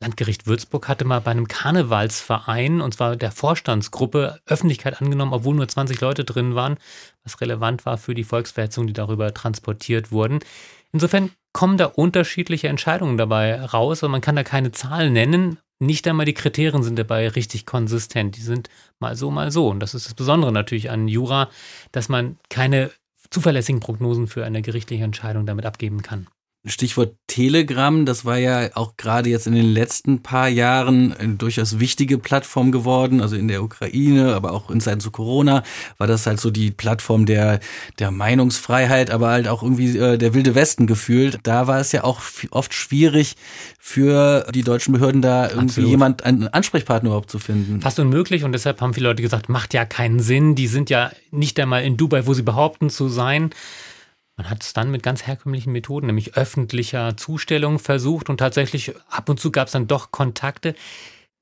Landgericht 0.00 0.46
Würzburg 0.46 0.88
hatte 0.88 1.04
mal 1.04 1.20
bei 1.20 1.32
einem 1.32 1.48
Karnevalsverein, 1.48 2.80
und 2.80 2.94
zwar 2.94 3.14
der 3.14 3.30
Vorstandsgruppe, 3.30 4.40
Öffentlichkeit 4.46 5.02
angenommen, 5.02 5.34
obwohl 5.34 5.54
nur 5.54 5.68
20 5.68 6.00
Leute 6.00 6.24
drin 6.24 6.54
waren, 6.54 6.78
was 7.24 7.42
relevant 7.42 7.84
war 7.84 7.98
für 7.98 8.14
die 8.14 8.24
Volksverhetzungen, 8.24 8.86
die 8.86 8.94
darüber 8.94 9.34
transportiert 9.34 10.12
wurden. 10.12 10.38
Insofern 10.92 11.30
kommen 11.52 11.76
da 11.76 11.84
unterschiedliche 11.84 12.68
Entscheidungen 12.68 13.18
dabei 13.18 13.60
raus 13.60 14.02
und 14.02 14.10
man 14.10 14.22
kann 14.22 14.36
da 14.36 14.44
keine 14.44 14.72
Zahl 14.72 15.10
nennen 15.10 15.58
nicht 15.80 16.06
einmal 16.06 16.26
die 16.26 16.34
Kriterien 16.34 16.82
sind 16.82 16.98
dabei 16.98 17.28
richtig 17.28 17.66
konsistent. 17.66 18.36
Die 18.36 18.42
sind 18.42 18.68
mal 18.98 19.16
so, 19.16 19.30
mal 19.30 19.50
so. 19.50 19.68
Und 19.68 19.80
das 19.80 19.94
ist 19.94 20.06
das 20.06 20.14
Besondere 20.14 20.52
natürlich 20.52 20.90
an 20.90 21.08
Jura, 21.08 21.50
dass 21.90 22.08
man 22.08 22.38
keine 22.50 22.90
zuverlässigen 23.30 23.80
Prognosen 23.80 24.26
für 24.26 24.44
eine 24.44 24.62
gerichtliche 24.62 25.04
Entscheidung 25.04 25.46
damit 25.46 25.64
abgeben 25.64 26.02
kann. 26.02 26.26
Stichwort 26.66 27.14
Telegram, 27.26 28.04
das 28.04 28.26
war 28.26 28.36
ja 28.36 28.68
auch 28.74 28.98
gerade 28.98 29.30
jetzt 29.30 29.46
in 29.46 29.54
den 29.54 29.72
letzten 29.72 30.22
paar 30.22 30.48
Jahren 30.48 31.14
eine 31.14 31.36
durchaus 31.36 31.80
wichtige 31.80 32.18
Plattform 32.18 32.70
geworden, 32.70 33.22
also 33.22 33.34
in 33.34 33.48
der 33.48 33.62
Ukraine, 33.62 34.34
aber 34.34 34.52
auch 34.52 34.70
in 34.70 34.80
Zeiten 34.82 35.00
zu 35.00 35.10
Corona 35.10 35.62
war 35.96 36.06
das 36.06 36.26
halt 36.26 36.38
so 36.38 36.50
die 36.50 36.70
Plattform 36.70 37.24
der, 37.24 37.60
der 37.98 38.10
Meinungsfreiheit, 38.10 39.10
aber 39.10 39.30
halt 39.30 39.48
auch 39.48 39.62
irgendwie 39.62 39.96
äh, 39.96 40.18
der 40.18 40.34
wilde 40.34 40.54
Westen 40.54 40.86
gefühlt. 40.86 41.38
Da 41.44 41.66
war 41.66 41.80
es 41.80 41.92
ja 41.92 42.04
auch 42.04 42.20
oft 42.50 42.74
schwierig 42.74 43.36
für 43.78 44.46
die 44.54 44.62
deutschen 44.62 44.92
Behörden 44.92 45.22
da 45.22 45.44
irgendwie 45.44 45.64
Absolut. 45.64 45.90
jemand, 45.90 46.24
einen 46.24 46.48
Ansprechpartner 46.48 47.08
überhaupt 47.08 47.30
zu 47.30 47.38
finden. 47.38 47.80
Fast 47.80 47.98
unmöglich 48.00 48.44
und 48.44 48.52
deshalb 48.52 48.82
haben 48.82 48.92
viele 48.92 49.08
Leute 49.08 49.22
gesagt, 49.22 49.48
macht 49.48 49.72
ja 49.72 49.86
keinen 49.86 50.20
Sinn, 50.20 50.56
die 50.56 50.66
sind 50.66 50.90
ja 50.90 51.10
nicht 51.30 51.58
einmal 51.58 51.84
in 51.84 51.96
Dubai, 51.96 52.26
wo 52.26 52.34
sie 52.34 52.42
behaupten 52.42 52.90
zu 52.90 53.08
sein. 53.08 53.50
Man 54.40 54.48
hat 54.48 54.62
es 54.62 54.72
dann 54.72 54.90
mit 54.90 55.02
ganz 55.02 55.26
herkömmlichen 55.26 55.70
Methoden, 55.70 56.06
nämlich 56.06 56.34
öffentlicher 56.34 57.14
Zustellung 57.18 57.78
versucht 57.78 58.30
und 58.30 58.38
tatsächlich 58.38 58.94
ab 59.10 59.28
und 59.28 59.38
zu 59.38 59.52
gab 59.52 59.66
es 59.66 59.74
dann 59.74 59.86
doch 59.86 60.12
Kontakte. 60.12 60.74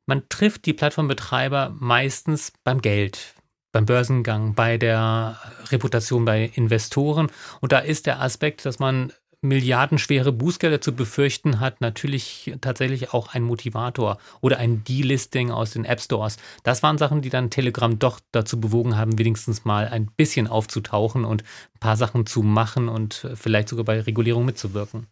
Man 0.06 0.28
trifft 0.28 0.66
die 0.66 0.72
Plattformbetreiber 0.72 1.76
meistens 1.78 2.52
beim 2.64 2.82
Geld, 2.82 3.34
beim 3.70 3.86
Börsengang, 3.86 4.56
bei 4.56 4.78
der 4.78 5.38
Reputation 5.70 6.24
bei 6.24 6.50
Investoren. 6.56 7.30
Und 7.60 7.70
da 7.70 7.78
ist 7.78 8.06
der 8.06 8.20
Aspekt, 8.20 8.66
dass 8.66 8.80
man 8.80 9.12
milliardenschwere 9.40 10.32
Bußgelder 10.32 10.80
zu 10.80 10.94
befürchten 10.94 11.60
hat, 11.60 11.80
natürlich 11.80 12.54
tatsächlich 12.60 13.12
auch 13.12 13.34
ein 13.34 13.42
Motivator 13.42 14.18
oder 14.40 14.58
ein 14.58 14.82
Delisting 14.84 15.50
aus 15.50 15.72
den 15.72 15.84
App 15.84 16.00
Stores. 16.00 16.38
Das 16.64 16.82
waren 16.82 16.98
Sachen, 16.98 17.22
die 17.22 17.30
dann 17.30 17.50
Telegram 17.50 17.98
doch 17.98 18.20
dazu 18.32 18.60
bewogen 18.60 18.96
haben, 18.96 19.18
wenigstens 19.18 19.64
mal 19.64 19.88
ein 19.88 20.06
bisschen 20.16 20.48
aufzutauchen 20.48 21.24
und 21.24 21.42
ein 21.42 21.78
paar 21.80 21.96
Sachen 21.96 22.26
zu 22.26 22.42
machen 22.42 22.88
und 22.88 23.28
vielleicht 23.34 23.68
sogar 23.68 23.84
bei 23.84 24.00
Regulierung 24.00 24.44
mitzuwirken. 24.44 25.06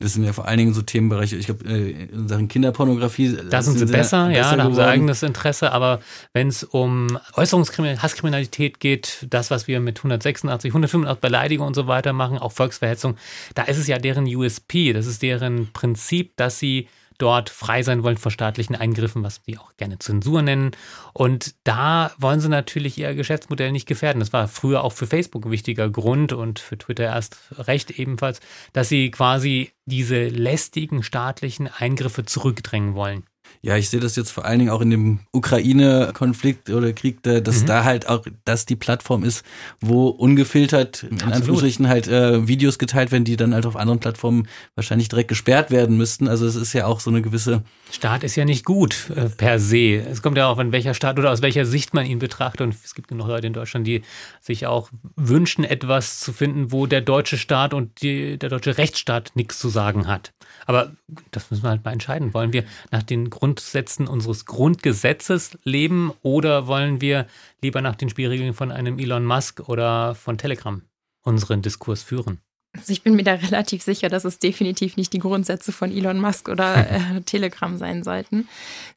Das 0.00 0.12
sind 0.12 0.22
ja 0.22 0.32
vor 0.32 0.46
allen 0.46 0.58
Dingen 0.58 0.74
so 0.74 0.82
Themenbereiche, 0.82 1.34
ich 1.34 1.46
glaube, 1.46 1.64
äh, 1.68 1.90
in 1.90 2.28
Sachen 2.28 2.46
Kinderpornografie. 2.46 3.36
Da 3.50 3.62
sind 3.62 3.78
sie 3.78 3.86
besser, 3.86 4.30
ja, 4.30 4.54
da 4.54 4.62
haben 4.62 4.74
sie 4.74 4.86
eigenes 4.86 5.24
Interesse. 5.24 5.72
Aber 5.72 5.98
wenn 6.32 6.46
es 6.46 6.62
um 6.62 7.18
Äußerungskriminalität, 7.34 8.02
Hasskriminalität 8.04 8.78
geht, 8.78 9.26
das, 9.28 9.50
was 9.50 9.66
wir 9.66 9.80
mit 9.80 9.98
186, 9.98 10.70
185 10.70 11.20
Beleidigung 11.20 11.66
und 11.66 11.74
so 11.74 11.88
weiter 11.88 12.12
machen, 12.12 12.38
auch 12.38 12.52
Volksverhetzung, 12.52 13.16
da 13.56 13.64
ist 13.64 13.78
es 13.78 13.88
ja 13.88 13.98
deren 13.98 14.24
USP, 14.24 14.92
das 14.92 15.06
ist 15.06 15.22
deren 15.22 15.72
Prinzip, 15.72 16.36
dass 16.36 16.60
sie 16.60 16.86
dort 17.18 17.50
frei 17.50 17.82
sein 17.82 18.02
wollen 18.02 18.16
vor 18.16 18.30
staatlichen 18.30 18.76
Eingriffen, 18.76 19.22
was 19.22 19.40
sie 19.44 19.58
auch 19.58 19.76
gerne 19.76 19.98
Zensur 19.98 20.42
nennen. 20.42 20.70
Und 21.12 21.54
da 21.64 22.12
wollen 22.18 22.40
sie 22.40 22.48
natürlich 22.48 22.96
ihr 22.96 23.14
Geschäftsmodell 23.14 23.72
nicht 23.72 23.86
gefährden. 23.86 24.20
Das 24.20 24.32
war 24.32 24.48
früher 24.48 24.82
auch 24.84 24.92
für 24.92 25.06
Facebook 25.06 25.44
ein 25.44 25.50
wichtiger 25.50 25.90
Grund 25.90 26.32
und 26.32 26.58
für 26.58 26.78
Twitter 26.78 27.04
erst 27.04 27.38
recht 27.58 27.90
ebenfalls, 27.90 28.40
dass 28.72 28.88
sie 28.88 29.10
quasi 29.10 29.72
diese 29.84 30.28
lästigen 30.28 31.02
staatlichen 31.02 31.68
Eingriffe 31.68 32.24
zurückdrängen 32.24 32.94
wollen. 32.94 33.24
Ja, 33.60 33.76
ich 33.76 33.88
sehe 33.88 34.00
das 34.00 34.14
jetzt 34.16 34.30
vor 34.30 34.44
allen 34.44 34.60
Dingen 34.60 34.70
auch 34.70 34.80
in 34.80 34.90
dem 34.90 35.20
Ukraine-Konflikt 35.32 36.70
oder 36.70 36.92
Krieg, 36.92 37.22
dass 37.22 37.62
mhm. 37.62 37.66
da 37.66 37.84
halt 37.84 38.08
auch, 38.08 38.24
dass 38.44 38.66
die 38.66 38.76
Plattform 38.76 39.24
ist, 39.24 39.44
wo 39.80 40.08
ungefiltert, 40.08 41.02
in 41.02 41.14
Absolut. 41.14 41.34
Anführungsstrichen, 41.34 41.88
halt 41.88 42.08
äh, 42.08 42.46
Videos 42.46 42.78
geteilt 42.78 43.10
werden, 43.10 43.24
die 43.24 43.36
dann 43.36 43.54
halt 43.54 43.66
auf 43.66 43.76
anderen 43.76 43.98
Plattformen 43.98 44.46
wahrscheinlich 44.74 45.08
direkt 45.08 45.28
gesperrt 45.28 45.70
werden 45.70 45.96
müssten. 45.96 46.28
Also 46.28 46.46
es 46.46 46.54
ist 46.54 46.72
ja 46.72 46.86
auch 46.86 47.00
so 47.00 47.10
eine 47.10 47.22
gewisse. 47.22 47.62
Staat 47.90 48.22
ist 48.22 48.36
ja 48.36 48.44
nicht 48.44 48.64
gut 48.64 49.10
äh, 49.16 49.28
per 49.30 49.58
se. 49.58 49.96
Es 49.96 50.22
kommt 50.22 50.36
ja 50.36 50.46
auch 50.48 50.58
an 50.58 50.72
welcher 50.72 50.94
Staat 50.94 51.18
oder 51.18 51.30
aus 51.30 51.42
welcher 51.42 51.64
Sicht 51.64 51.94
man 51.94 52.04
ihn 52.04 52.18
betrachtet. 52.18 52.60
Und 52.60 52.74
es 52.84 52.94
gibt 52.94 53.08
genug 53.08 53.28
Leute 53.28 53.46
in 53.46 53.52
Deutschland, 53.52 53.86
die 53.86 54.02
sich 54.40 54.66
auch 54.66 54.90
wünschen, 55.16 55.64
etwas 55.64 56.20
zu 56.20 56.32
finden, 56.32 56.70
wo 56.70 56.86
der 56.86 57.00
deutsche 57.00 57.38
Staat 57.38 57.72
und 57.72 58.02
die, 58.02 58.38
der 58.38 58.50
deutsche 58.50 58.76
Rechtsstaat 58.76 59.32
nichts 59.34 59.58
zu 59.58 59.68
sagen 59.68 60.06
hat. 60.06 60.32
Aber 60.66 60.92
das 61.30 61.50
müssen 61.50 61.62
wir 61.62 61.70
halt 61.70 61.84
mal 61.84 61.92
entscheiden. 61.92 62.34
Wollen 62.34 62.52
wir 62.52 62.64
nach 62.90 63.02
den 63.02 63.30
Grundsätzen 63.30 64.06
unseres 64.06 64.44
Grundgesetzes 64.44 65.58
leben 65.64 66.12
oder 66.22 66.66
wollen 66.66 67.00
wir 67.00 67.26
lieber 67.62 67.80
nach 67.80 67.96
den 67.96 68.10
Spielregeln 68.10 68.52
von 68.52 68.70
einem 68.70 68.98
Elon 68.98 69.24
Musk 69.24 69.68
oder 69.68 70.14
von 70.14 70.36
Telegram 70.36 70.82
unseren 71.22 71.62
Diskurs 71.62 72.02
führen? 72.02 72.40
Also 72.78 72.92
ich 72.92 73.02
bin 73.02 73.14
mir 73.14 73.24
da 73.24 73.34
relativ 73.34 73.82
sicher, 73.82 74.08
dass 74.08 74.24
es 74.24 74.38
definitiv 74.38 74.96
nicht 74.96 75.12
die 75.12 75.18
Grundsätze 75.18 75.72
von 75.72 75.90
Elon 75.90 76.20
Musk 76.20 76.48
oder 76.48 76.90
äh, 76.90 77.20
Telegram 77.26 77.76
sein 77.76 78.02
sollten. 78.02 78.48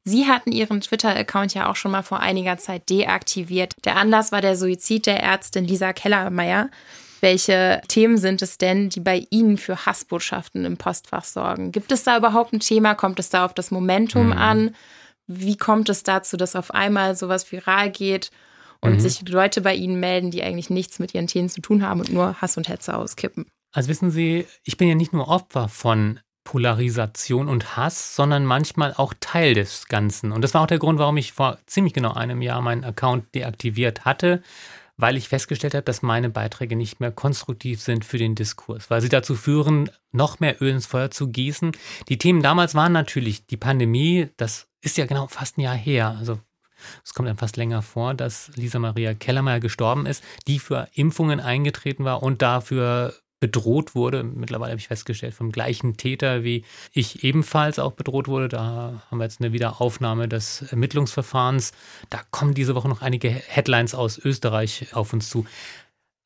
Sie 0.04 0.28
hatten 0.28 0.52
Ihren 0.52 0.82
Twitter-Account 0.82 1.54
ja 1.54 1.70
auch 1.70 1.76
schon 1.76 1.92
mal 1.92 2.04
vor 2.04 2.20
einiger 2.20 2.58
Zeit 2.58 2.90
deaktiviert. 2.90 3.76
Der 3.86 3.98
Anlass 3.98 4.32
war 4.32 4.42
der 4.42 4.56
Suizid 4.56 5.06
der 5.06 5.22
Ärztin 5.22 5.66
Lisa 5.66 5.94
Kellermeier. 5.94 6.70
Welche 7.22 7.82
Themen 7.88 8.18
sind 8.18 8.42
es 8.42 8.58
denn, 8.58 8.90
die 8.90 9.00
bei 9.00 9.28
Ihnen 9.30 9.58
für 9.58 9.86
Hassbotschaften 9.86 10.66
im 10.66 10.78
Postfach 10.78 11.24
sorgen? 11.24 11.72
Gibt 11.72 11.92
es 11.92 12.04
da 12.04 12.18
überhaupt 12.18 12.52
ein 12.52 12.60
Thema? 12.60 12.96
Kommt 12.96 13.20
es 13.20 13.30
da 13.30 13.46
auf 13.46 13.54
das 13.54 13.70
Momentum 13.70 14.28
mhm. 14.28 14.34
an? 14.34 14.76
Wie 15.28 15.56
kommt 15.56 15.88
es 15.90 16.02
dazu, 16.02 16.36
dass 16.36 16.56
auf 16.56 16.74
einmal 16.74 17.16
sowas 17.16 17.52
viral 17.52 17.92
geht 17.92 18.32
und 18.82 18.94
mhm. 18.94 19.00
sich 19.00 19.28
Leute 19.30 19.62
bei 19.62 19.76
Ihnen 19.76 20.00
melden, 20.00 20.32
die 20.32 20.44
eigentlich 20.44 20.72
nichts 20.72 20.98
mit 20.98 21.14
ihren 21.14 21.28
Themen 21.28 21.48
zu 21.48 21.62
tun 21.62 21.88
haben 21.88 22.00
und 22.00 22.12
nur 22.12 22.42
Hass 22.42 22.58
und 22.58 22.68
Hetze 22.68 22.96
auskippen? 22.96 23.46
Also 23.72 23.90
wissen 23.90 24.12
Sie, 24.12 24.46
ich 24.64 24.78
bin 24.78 24.88
ja 24.88 24.96
nicht 24.96 25.14
nur 25.14 25.28
Opfer 25.28 25.70
von 25.70 26.20
Polarisation 26.44 27.48
und 27.48 27.78
Hass, 27.78 28.16
sondern 28.16 28.46
manchmal 28.46 28.94
auch 28.94 29.14
Teil 29.20 29.54
des 29.54 29.88
Ganzen. 29.88 30.32
Und 30.32 30.42
das 30.42 30.54
war 30.54 30.62
auch 30.62 30.68
der 30.68 30.80
Grund, 30.80 31.00
warum 31.00 31.18
ich 31.18 31.34
vor 31.34 31.60
ziemlich 31.68 31.94
genau 31.94 32.14
einem 32.14 32.42
Jahr 32.42 32.62
meinen 32.62 32.84
Account 32.84 33.34
deaktiviert 33.36 34.06
hatte, 34.06 34.42
weil 34.98 35.18
ich 35.18 35.30
festgestellt 35.30 35.74
habe, 35.74 35.84
dass 35.84 36.02
meine 36.02 36.30
Beiträge 36.30 36.76
nicht 36.76 37.00
mehr 37.00 37.12
konstruktiv 37.12 37.82
sind 37.82 38.06
für 38.06 38.18
den 38.18 38.36
Diskurs, 38.36 38.90
weil 38.90 39.02
sie 39.02 39.10
dazu 39.10 39.36
führen, 39.36 39.90
noch 40.12 40.40
mehr 40.40 40.62
Öl 40.62 40.72
ins 40.72 40.86
Feuer 40.86 41.12
zu 41.12 41.30
gießen. 41.30 41.72
Die 42.10 42.18
Themen 42.18 42.42
damals 42.42 42.76
waren 42.76 42.92
natürlich 42.92 43.46
die 43.46 43.58
Pandemie, 43.58 44.30
das 44.38 44.68
ist 44.82 44.98
ja 44.98 45.06
genau 45.06 45.28
fast 45.28 45.58
ein 45.58 45.62
Jahr 45.62 45.76
her. 45.76 46.16
Also 46.20 46.40
es 47.04 47.14
kommt 47.14 47.30
dann 47.30 47.38
fast 47.38 47.58
länger 47.58 47.82
vor, 47.82 48.14
dass 48.14 48.52
Lisa 48.56 48.80
Maria 48.80 49.14
Kellermeier 49.14 49.60
gestorben 49.60 50.06
ist, 50.06 50.24
die 50.48 50.60
für 50.60 50.88
Impfungen 50.94 51.40
eingetreten 51.40 52.04
war 52.04 52.24
und 52.24 52.42
dafür 52.42 53.14
bedroht 53.42 53.96
wurde. 53.96 54.24
Mittlerweile 54.24 54.72
habe 54.72 54.80
ich 54.80 54.88
festgestellt, 54.88 55.34
vom 55.34 55.52
gleichen 55.52 55.98
Täter 55.98 56.44
wie 56.44 56.64
ich 56.94 57.24
ebenfalls 57.26 57.80
auch 57.80 57.94
bedroht 57.94 58.30
wurde. 58.30 58.48
Da 58.48 59.04
haben 59.10 59.18
wir 59.18 59.26
jetzt 59.26 59.42
eine 59.42 59.52
Wiederaufnahme 59.52 60.30
des 60.30 60.62
Ermittlungsverfahrens. 60.62 61.74
Da 62.10 62.22
kommen 62.30 62.54
diese 62.54 62.76
Woche 62.76 62.88
noch 62.88 63.02
einige 63.02 63.30
Headlines 63.30 63.96
aus 63.96 64.20
Österreich 64.20 64.94
auf 64.94 65.12
uns 65.12 65.30
zu. 65.30 65.46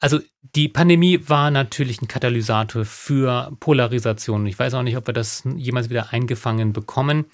Also 0.01 0.19
die 0.55 0.67
Pandemie 0.67 1.21
war 1.27 1.49
natürlich 1.51 2.01
ein 2.01 2.09
Katalysator 2.09 2.83
für 2.83 3.55
Polarisation. 3.61 4.45
Ich 4.45 4.59
weiß 4.59 4.73
auch 4.73 4.83
nicht, 4.83 4.97
ob 4.97 5.07
wir 5.07 5.13
das 5.13 5.43
jemals 5.55 5.89
wieder 5.89 6.11
eingefangen 6.11 6.73
bekommen. 6.73 7.25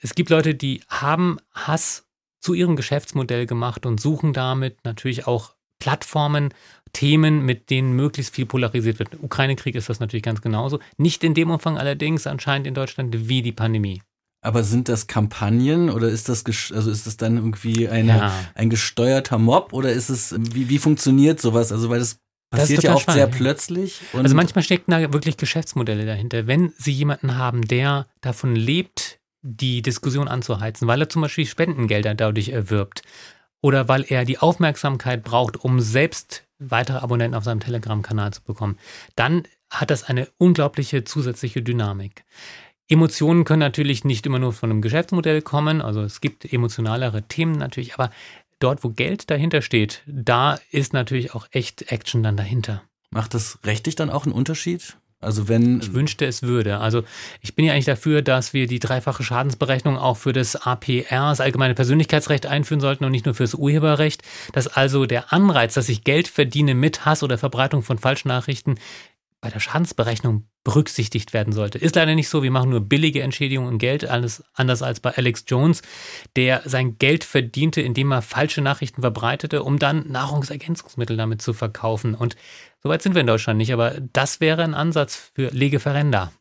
Es 0.00 0.14
gibt 0.14 0.30
Leute, 0.30 0.54
die 0.54 0.80
haben 0.88 1.38
Hass 1.52 2.06
zu 2.40 2.54
ihrem 2.54 2.76
Geschäftsmodell 2.76 3.46
gemacht 3.46 3.84
und 3.84 4.00
suchen 4.00 4.32
damit 4.32 4.84
natürlich 4.84 5.26
auch 5.26 5.54
Plattformen, 5.80 6.54
Themen, 6.94 7.44
mit 7.44 7.68
denen 7.68 7.92
möglichst 7.92 8.34
viel 8.34 8.46
polarisiert 8.46 8.98
wird. 8.98 9.10
Ukraine-Krieg 9.22 9.74
ist 9.74 9.90
das 9.90 10.00
natürlich 10.00 10.22
ganz 10.22 10.40
genauso. 10.40 10.78
Nicht 10.96 11.22
in 11.22 11.34
dem 11.34 11.50
Umfang 11.50 11.76
allerdings 11.76 12.26
anscheinend 12.26 12.66
in 12.66 12.72
Deutschland 12.72 13.28
wie 13.28 13.42
die 13.42 13.52
Pandemie. 13.52 14.00
Aber 14.40 14.62
sind 14.62 14.88
das 14.88 15.06
Kampagnen 15.06 15.90
oder 15.90 16.08
ist 16.08 16.28
das 16.28 16.44
also 16.46 16.90
ist 16.90 17.06
das 17.06 17.16
dann 17.16 17.36
irgendwie 17.36 17.88
eine, 17.88 18.16
ja. 18.16 18.32
ein 18.54 18.68
gesteuerter 18.68 19.38
Mob 19.38 19.72
oder 19.72 19.90
ist 19.90 20.10
es 20.10 20.34
wie, 20.38 20.68
wie 20.68 20.78
funktioniert 20.78 21.40
sowas? 21.40 21.72
Also 21.72 21.88
weil 21.88 21.98
das 21.98 22.18
passiert 22.50 22.78
das 22.78 22.84
ja 22.84 22.94
oft 22.94 23.02
spannend. 23.02 23.20
sehr 23.20 23.26
plötzlich. 23.26 24.00
also 24.12 24.36
manchmal 24.36 24.62
stecken 24.62 24.90
da 24.90 25.12
wirklich 25.12 25.38
Geschäftsmodelle 25.38 26.04
dahinter. 26.04 26.46
Wenn 26.46 26.72
Sie 26.78 26.92
jemanden 26.92 27.36
haben, 27.36 27.62
der 27.62 28.06
davon 28.20 28.54
lebt, 28.54 29.18
die 29.40 29.82
Diskussion 29.82 30.28
anzuheizen, 30.28 30.88
weil 30.88 31.00
er 31.00 31.08
zum 31.08 31.22
Beispiel 31.22 31.46
Spendengelder 31.46 32.14
dadurch 32.14 32.50
erwirbt, 32.50 33.02
oder 33.62 33.88
weil 33.88 34.04
er 34.06 34.26
die 34.26 34.38
Aufmerksamkeit 34.38 35.24
braucht, 35.24 35.56
um 35.56 35.80
selbst 35.80 36.43
weitere 36.70 36.98
Abonnenten 36.98 37.36
auf 37.36 37.44
seinem 37.44 37.60
Telegram-Kanal 37.60 38.32
zu 38.32 38.42
bekommen, 38.42 38.78
dann 39.16 39.44
hat 39.70 39.90
das 39.90 40.04
eine 40.04 40.28
unglaubliche 40.38 41.04
zusätzliche 41.04 41.62
Dynamik. 41.62 42.24
Emotionen 42.88 43.44
können 43.44 43.60
natürlich 43.60 44.04
nicht 44.04 44.26
immer 44.26 44.38
nur 44.38 44.52
von 44.52 44.70
einem 44.70 44.82
Geschäftsmodell 44.82 45.42
kommen, 45.42 45.80
also 45.80 46.02
es 46.02 46.20
gibt 46.20 46.50
emotionalere 46.52 47.22
Themen 47.22 47.58
natürlich, 47.58 47.94
aber 47.94 48.10
dort, 48.58 48.84
wo 48.84 48.90
Geld 48.90 49.30
dahinter 49.30 49.62
steht, 49.62 50.02
da 50.06 50.58
ist 50.70 50.92
natürlich 50.92 51.34
auch 51.34 51.46
echt 51.50 51.90
Action 51.90 52.22
dann 52.22 52.36
dahinter. 52.36 52.82
Macht 53.10 53.34
das 53.34 53.58
rechtlich 53.64 53.94
dann 53.94 54.10
auch 54.10 54.24
einen 54.24 54.34
Unterschied? 54.34 54.96
Also 55.24 55.48
wenn 55.48 55.80
ich 55.80 55.92
wünschte, 55.92 56.26
es 56.26 56.42
würde. 56.42 56.78
Also 56.78 57.02
ich 57.40 57.54
bin 57.54 57.64
ja 57.64 57.72
eigentlich 57.72 57.84
dafür, 57.84 58.22
dass 58.22 58.52
wir 58.52 58.66
die 58.66 58.78
dreifache 58.78 59.22
Schadensberechnung 59.22 59.98
auch 59.98 60.16
für 60.16 60.32
das 60.32 60.56
APR, 60.56 61.30
das 61.30 61.40
allgemeine 61.40 61.74
Persönlichkeitsrecht 61.74 62.46
einführen 62.46 62.80
sollten 62.80 63.04
und 63.04 63.10
nicht 63.10 63.26
nur 63.26 63.34
fürs 63.34 63.54
Urheberrecht, 63.54 64.22
dass 64.52 64.68
also 64.68 65.06
der 65.06 65.32
Anreiz, 65.32 65.74
dass 65.74 65.88
ich 65.88 66.04
Geld 66.04 66.28
verdiene 66.28 66.74
mit 66.74 67.04
Hass 67.04 67.22
oder 67.22 67.38
Verbreitung 67.38 67.82
von 67.82 67.98
Falschnachrichten, 67.98 68.78
bei 69.44 69.50
der 69.50 69.60
Schadensberechnung 69.60 70.48
berücksichtigt 70.64 71.34
werden 71.34 71.52
sollte. 71.52 71.76
Ist 71.76 71.96
leider 71.96 72.14
nicht 72.14 72.30
so, 72.30 72.42
wir 72.42 72.50
machen 72.50 72.70
nur 72.70 72.80
billige 72.80 73.20
Entschädigungen 73.20 73.74
und 73.74 73.78
Geld, 73.78 74.06
alles 74.06 74.42
anders 74.54 74.80
als 74.80 75.00
bei 75.00 75.10
Alex 75.10 75.44
Jones, 75.46 75.82
der 76.34 76.62
sein 76.64 76.96
Geld 76.96 77.24
verdiente, 77.24 77.82
indem 77.82 78.10
er 78.10 78.22
falsche 78.22 78.62
Nachrichten 78.62 79.02
verbreitete, 79.02 79.62
um 79.62 79.78
dann 79.78 80.10
Nahrungsergänzungsmittel 80.10 81.18
damit 81.18 81.42
zu 81.42 81.52
verkaufen. 81.52 82.14
Und 82.14 82.36
soweit 82.82 83.02
sind 83.02 83.14
wir 83.14 83.20
in 83.20 83.26
Deutschland 83.26 83.58
nicht, 83.58 83.74
aber 83.74 84.00
das 84.14 84.40
wäre 84.40 84.64
ein 84.64 84.72
Ansatz 84.72 85.30
für 85.34 85.50
Legeferenda. 85.50 86.32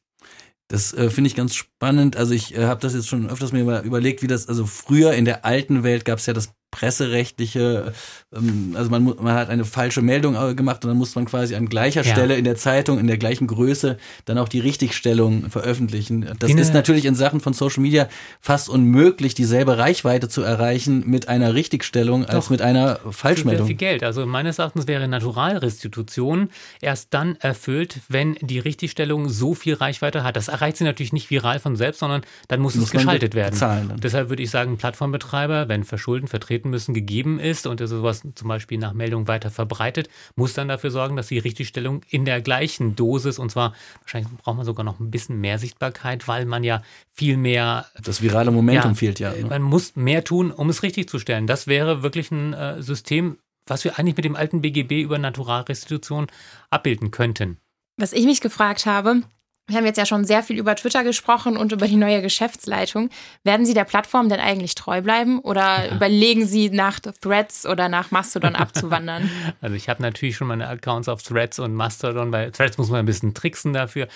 Das 0.69 0.93
äh, 0.93 1.09
finde 1.09 1.27
ich 1.27 1.35
ganz 1.35 1.53
spannend. 1.53 2.15
Also 2.15 2.33
ich 2.33 2.55
äh, 2.55 2.63
habe 2.63 2.79
das 2.79 2.93
jetzt 2.93 3.09
schon 3.09 3.29
öfters 3.29 3.51
mir 3.51 3.81
überlegt, 3.81 4.21
wie 4.21 4.27
das, 4.27 4.47
also 4.47 4.65
früher 4.65 5.11
in 5.11 5.25
der 5.25 5.43
alten 5.43 5.83
Welt 5.83 6.05
gab 6.05 6.19
es 6.19 6.25
ja 6.25 6.31
das 6.31 6.53
presserechtliche, 6.73 7.93
ähm, 8.35 8.73
also 8.75 8.89
man, 8.89 9.03
man 9.03 9.33
hat 9.35 9.49
eine 9.49 9.63
falsche 9.63 10.01
Meldung 10.01 10.35
äh, 10.35 10.55
gemacht 10.55 10.83
und 10.83 10.89
dann 10.89 10.97
muss 10.97 11.13
man 11.13 11.25
quasi 11.25 11.53
an 11.55 11.69
gleicher 11.69 12.03
ja. 12.03 12.11
Stelle 12.11 12.35
in 12.35 12.43
der 12.43 12.55
Zeitung, 12.55 12.97
in 12.97 13.05
der 13.05 13.17
gleichen 13.17 13.45
Größe, 13.45 13.97
dann 14.25 14.39
auch 14.39 14.49
die 14.49 14.59
Richtigstellung 14.59 15.51
veröffentlichen. 15.51 16.27
Das 16.39 16.49
Wie 16.49 16.59
ist 16.59 16.73
natürlich 16.73 17.05
in 17.05 17.13
Sachen 17.13 17.41
von 17.41 17.53
Social 17.53 17.83
Media 17.83 18.09
fast 18.41 18.69
unmöglich, 18.69 19.35
dieselbe 19.35 19.77
Reichweite 19.77 20.29
zu 20.29 20.41
erreichen 20.41 21.03
mit 21.05 21.27
einer 21.27 21.53
Richtigstellung 21.53 22.25
als 22.25 22.49
mit 22.49 22.63
einer 22.63 22.99
Falschmeldung. 23.11 23.67
Viel 23.67 23.75
Geld. 23.75 24.03
Also 24.03 24.25
meines 24.25 24.57
Erachtens 24.57 24.87
wäre 24.87 25.07
Naturalrestitution 25.07 26.49
erst 26.81 27.13
dann 27.13 27.35
erfüllt, 27.35 27.99
wenn 28.09 28.33
die 28.41 28.57
Richtigstellung 28.57 29.29
so 29.29 29.53
viel 29.53 29.75
Reichweite 29.75 30.23
hat. 30.23 30.35
Das 30.35 30.47
erreicht 30.47 30.77
sie 30.77 30.85
natürlich 30.85 31.13
nicht 31.13 31.29
viral 31.29 31.59
von 31.59 31.75
selbst, 31.75 31.99
sondern 31.99 32.21
dann 32.47 32.61
muss, 32.61 32.73
muss 32.75 32.85
es 32.85 32.91
geschaltet 32.91 33.35
werden. 33.35 33.99
Deshalb 34.01 34.29
würde 34.29 34.41
ich 34.41 34.49
sagen, 34.49 34.77
Plattformbetreiber, 34.77 35.67
wenn 35.69 35.83
Verschulden 35.83 36.27
vertreten 36.27 36.62
treten 36.63 36.69
müssen, 36.69 36.93
gegeben 36.93 37.39
ist 37.39 37.67
und 37.67 37.85
sowas 37.85 38.23
zum 38.35 38.47
Beispiel 38.47 38.77
nach 38.77 38.93
Meldung 38.93 39.27
weiter 39.27 39.51
verbreitet, 39.51 40.09
muss 40.35 40.53
dann 40.53 40.67
dafür 40.67 40.91
sorgen, 40.91 41.15
dass 41.15 41.27
die 41.27 41.39
Richtigstellung 41.39 42.01
in 42.09 42.25
der 42.25 42.41
gleichen 42.41 42.95
Dosis 42.95 43.39
und 43.39 43.51
zwar 43.51 43.73
wahrscheinlich 44.01 44.31
braucht 44.37 44.57
man 44.57 44.65
sogar 44.65 44.83
noch 44.83 44.99
ein 44.99 45.11
bisschen 45.11 45.39
mehr 45.39 45.59
Sichtbarkeit, 45.59 46.27
weil 46.27 46.45
man 46.45 46.63
ja 46.63 46.81
viel 47.11 47.37
mehr. 47.37 47.85
Das 48.01 48.21
virale 48.21 48.51
Momentum 48.51 48.91
ja, 48.91 48.95
fehlt 48.95 49.19
ja. 49.19 49.31
Ne? 49.31 49.45
Man 49.49 49.61
muss 49.61 49.95
mehr 49.95 50.23
tun, 50.23 50.51
um 50.51 50.69
es 50.69 50.83
richtig 50.83 51.09
zu 51.09 51.19
stellen. 51.19 51.47
Das 51.47 51.67
wäre 51.67 52.03
wirklich 52.03 52.31
ein 52.31 52.53
äh, 52.53 52.81
System, 52.81 53.37
was 53.67 53.83
wir 53.83 53.99
eigentlich 53.99 54.15
mit 54.15 54.25
dem 54.25 54.35
alten 54.35 54.61
BGB 54.61 55.03
über 55.03 55.17
Naturalrestitution 55.17 56.27
abbilden 56.69 57.11
könnten. 57.11 57.57
Was 57.97 58.13
ich 58.13 58.25
mich 58.25 58.41
gefragt 58.41 58.85
habe, 58.85 59.21
wir 59.67 59.77
haben 59.77 59.85
jetzt 59.85 59.97
ja 59.97 60.05
schon 60.05 60.25
sehr 60.25 60.43
viel 60.43 60.57
über 60.57 60.75
Twitter 60.75 61.05
gesprochen 61.05 61.55
und 61.55 61.71
über 61.71 61.87
die 61.87 61.95
neue 61.95 62.21
Geschäftsleitung. 62.21 63.09
Werden 63.45 63.65
Sie 63.65 63.73
der 63.73 63.85
Plattform 63.85 64.27
denn 64.27 64.41
eigentlich 64.41 64.75
treu 64.75 65.01
bleiben 65.01 65.39
oder 65.39 65.85
ja. 65.85 65.95
überlegen 65.95 66.45
Sie 66.45 66.69
nach 66.69 66.99
Threads 66.99 67.65
oder 67.65 67.87
nach 67.87 68.11
Mastodon 68.11 68.55
abzuwandern? 68.55 69.29
Also 69.61 69.75
ich 69.75 69.87
habe 69.87 70.01
natürlich 70.01 70.35
schon 70.35 70.47
meine 70.47 70.67
Accounts 70.67 71.07
auf 71.07 71.23
Threads 71.23 71.59
und 71.59 71.73
Mastodon. 71.73 72.31
Bei 72.31 72.49
Threads 72.49 72.77
muss 72.77 72.89
man 72.89 72.99
ein 72.99 73.05
bisschen 73.05 73.33
tricksen 73.33 73.71
dafür. 73.71 74.07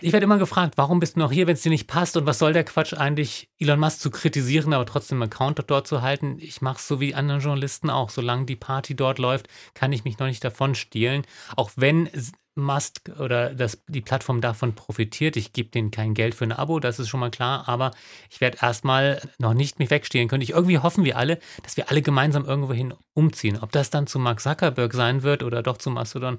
Ich 0.00 0.12
werde 0.12 0.24
immer 0.24 0.38
gefragt, 0.38 0.74
warum 0.76 1.00
bist 1.00 1.16
du 1.16 1.20
noch 1.20 1.32
hier, 1.32 1.46
wenn 1.46 1.54
es 1.54 1.62
dir 1.62 1.70
nicht 1.70 1.86
passt 1.86 2.16
und 2.16 2.26
was 2.26 2.38
soll 2.38 2.52
der 2.52 2.64
Quatsch 2.64 2.94
eigentlich, 2.94 3.48
Elon 3.58 3.80
Musk 3.80 4.00
zu 4.00 4.10
kritisieren, 4.10 4.72
aber 4.72 4.86
trotzdem 4.86 5.20
einen 5.20 5.30
Account 5.30 5.62
dort 5.66 5.86
zu 5.86 6.02
halten. 6.02 6.36
Ich 6.38 6.62
mache 6.62 6.78
es 6.78 6.88
so 6.88 7.00
wie 7.00 7.14
andere 7.14 7.38
Journalisten 7.38 7.90
auch. 7.90 8.10
Solange 8.10 8.46
die 8.46 8.56
Party 8.56 8.94
dort 8.94 9.18
läuft, 9.18 9.48
kann 9.74 9.92
ich 9.92 10.04
mich 10.04 10.18
noch 10.18 10.26
nicht 10.26 10.44
davon 10.44 10.74
stehlen. 10.74 11.26
Auch 11.56 11.70
wenn 11.76 12.08
Musk 12.56 13.10
oder 13.18 13.54
dass 13.54 13.82
die 13.86 14.00
Plattform 14.00 14.40
davon 14.40 14.74
profitiert. 14.74 15.36
Ich 15.36 15.52
gebe 15.52 15.70
denen 15.70 15.90
kein 15.90 16.14
Geld 16.14 16.34
für 16.34 16.44
ein 16.44 16.52
Abo, 16.52 16.80
das 16.80 16.98
ist 16.98 17.08
schon 17.08 17.20
mal 17.20 17.30
klar, 17.30 17.68
aber 17.68 17.92
ich 18.30 18.40
werde 18.40 18.58
erstmal 18.60 19.20
noch 19.38 19.54
nicht 19.54 19.78
mich 19.78 19.90
wegstehen 19.90 20.28
können. 20.28 20.42
Ich 20.42 20.50
irgendwie 20.50 20.78
hoffen 20.78 21.04
wir 21.04 21.16
alle, 21.16 21.38
dass 21.62 21.76
wir 21.76 21.90
alle 21.90 22.02
gemeinsam 22.02 22.44
irgendwohin 22.44 22.94
umziehen. 23.14 23.58
Ob 23.60 23.72
das 23.72 23.90
dann 23.90 24.06
zu 24.06 24.18
Mark 24.18 24.40
Zuckerberg 24.40 24.92
sein 24.94 25.22
wird 25.22 25.42
oder 25.42 25.62
doch 25.62 25.78
zu 25.78 25.90
Mastodon, 25.90 26.38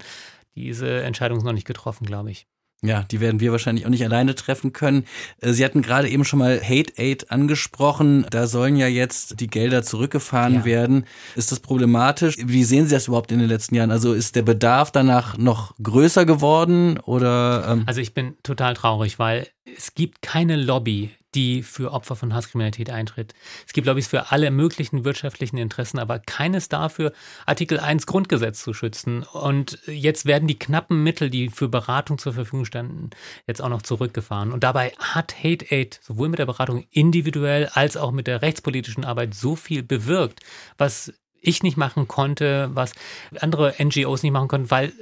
diese 0.54 1.02
Entscheidung 1.02 1.38
ist 1.38 1.44
noch 1.44 1.52
nicht 1.52 1.66
getroffen, 1.66 2.04
glaube 2.04 2.30
ich. 2.30 2.46
Ja, 2.80 3.02
die 3.02 3.18
werden 3.18 3.40
wir 3.40 3.50
wahrscheinlich 3.50 3.86
auch 3.86 3.90
nicht 3.90 4.04
alleine 4.04 4.36
treffen 4.36 4.72
können. 4.72 5.04
Äh, 5.40 5.52
Sie 5.52 5.64
hatten 5.64 5.82
gerade 5.82 6.08
eben 6.08 6.24
schon 6.24 6.38
mal 6.38 6.60
Hate 6.62 6.92
Aid 6.96 7.32
angesprochen. 7.32 8.24
Da 8.30 8.46
sollen 8.46 8.76
ja 8.76 8.86
jetzt 8.86 9.40
die 9.40 9.48
Gelder 9.48 9.82
zurückgefahren 9.82 10.54
ja. 10.54 10.64
werden. 10.64 11.04
Ist 11.34 11.50
das 11.50 11.58
problematisch? 11.58 12.36
Wie 12.38 12.62
sehen 12.62 12.86
Sie 12.86 12.94
das 12.94 13.08
überhaupt 13.08 13.32
in 13.32 13.40
den 13.40 13.48
letzten 13.48 13.74
Jahren? 13.74 13.90
Also 13.90 14.12
ist 14.12 14.36
der 14.36 14.42
Bedarf 14.42 14.92
danach 14.92 15.36
noch 15.36 15.74
größer 15.82 16.24
geworden 16.24 16.98
oder? 17.00 17.66
Ähm 17.68 17.82
also 17.86 18.00
ich 18.00 18.14
bin 18.14 18.36
total 18.44 18.74
traurig, 18.74 19.18
weil 19.18 19.48
es 19.76 19.94
gibt 19.94 20.22
keine 20.22 20.54
Lobby, 20.54 21.10
die 21.34 21.62
für 21.62 21.92
Opfer 21.92 22.16
von 22.16 22.34
Hasskriminalität 22.34 22.90
eintritt. 22.90 23.34
Es 23.66 23.72
gibt 23.72 23.86
Lobbys 23.86 24.08
für 24.08 24.30
alle 24.30 24.50
möglichen 24.50 25.04
wirtschaftlichen 25.04 25.58
Interessen, 25.58 25.98
aber 25.98 26.18
keines 26.18 26.68
dafür, 26.68 27.12
Artikel 27.46 27.78
1 27.78 28.06
Grundgesetz 28.06 28.62
zu 28.62 28.72
schützen. 28.72 29.22
Und 29.24 29.78
jetzt 29.86 30.26
werden 30.26 30.48
die 30.48 30.58
knappen 30.58 31.02
Mittel, 31.02 31.30
die 31.30 31.48
für 31.48 31.68
Beratung 31.68 32.18
zur 32.18 32.32
Verfügung 32.32 32.64
standen, 32.64 33.10
jetzt 33.46 33.62
auch 33.62 33.68
noch 33.68 33.82
zurückgefahren. 33.82 34.52
Und 34.52 34.64
dabei 34.64 34.92
hat 34.98 35.36
Hate 35.42 35.66
Aid 35.70 36.00
sowohl 36.02 36.28
mit 36.28 36.38
der 36.38 36.46
Beratung 36.46 36.84
individuell 36.90 37.66
als 37.72 37.96
auch 37.96 38.12
mit 38.12 38.26
der 38.26 38.42
rechtspolitischen 38.42 39.04
Arbeit 39.04 39.34
so 39.34 39.56
viel 39.56 39.82
bewirkt, 39.82 40.40
was 40.78 41.12
ich 41.40 41.62
nicht 41.62 41.76
machen 41.76 42.08
konnte, 42.08 42.70
was 42.72 42.92
andere 43.40 43.74
NGOs 43.78 44.22
nicht 44.22 44.32
machen 44.32 44.48
konnten, 44.48 44.70
weil 44.70 44.92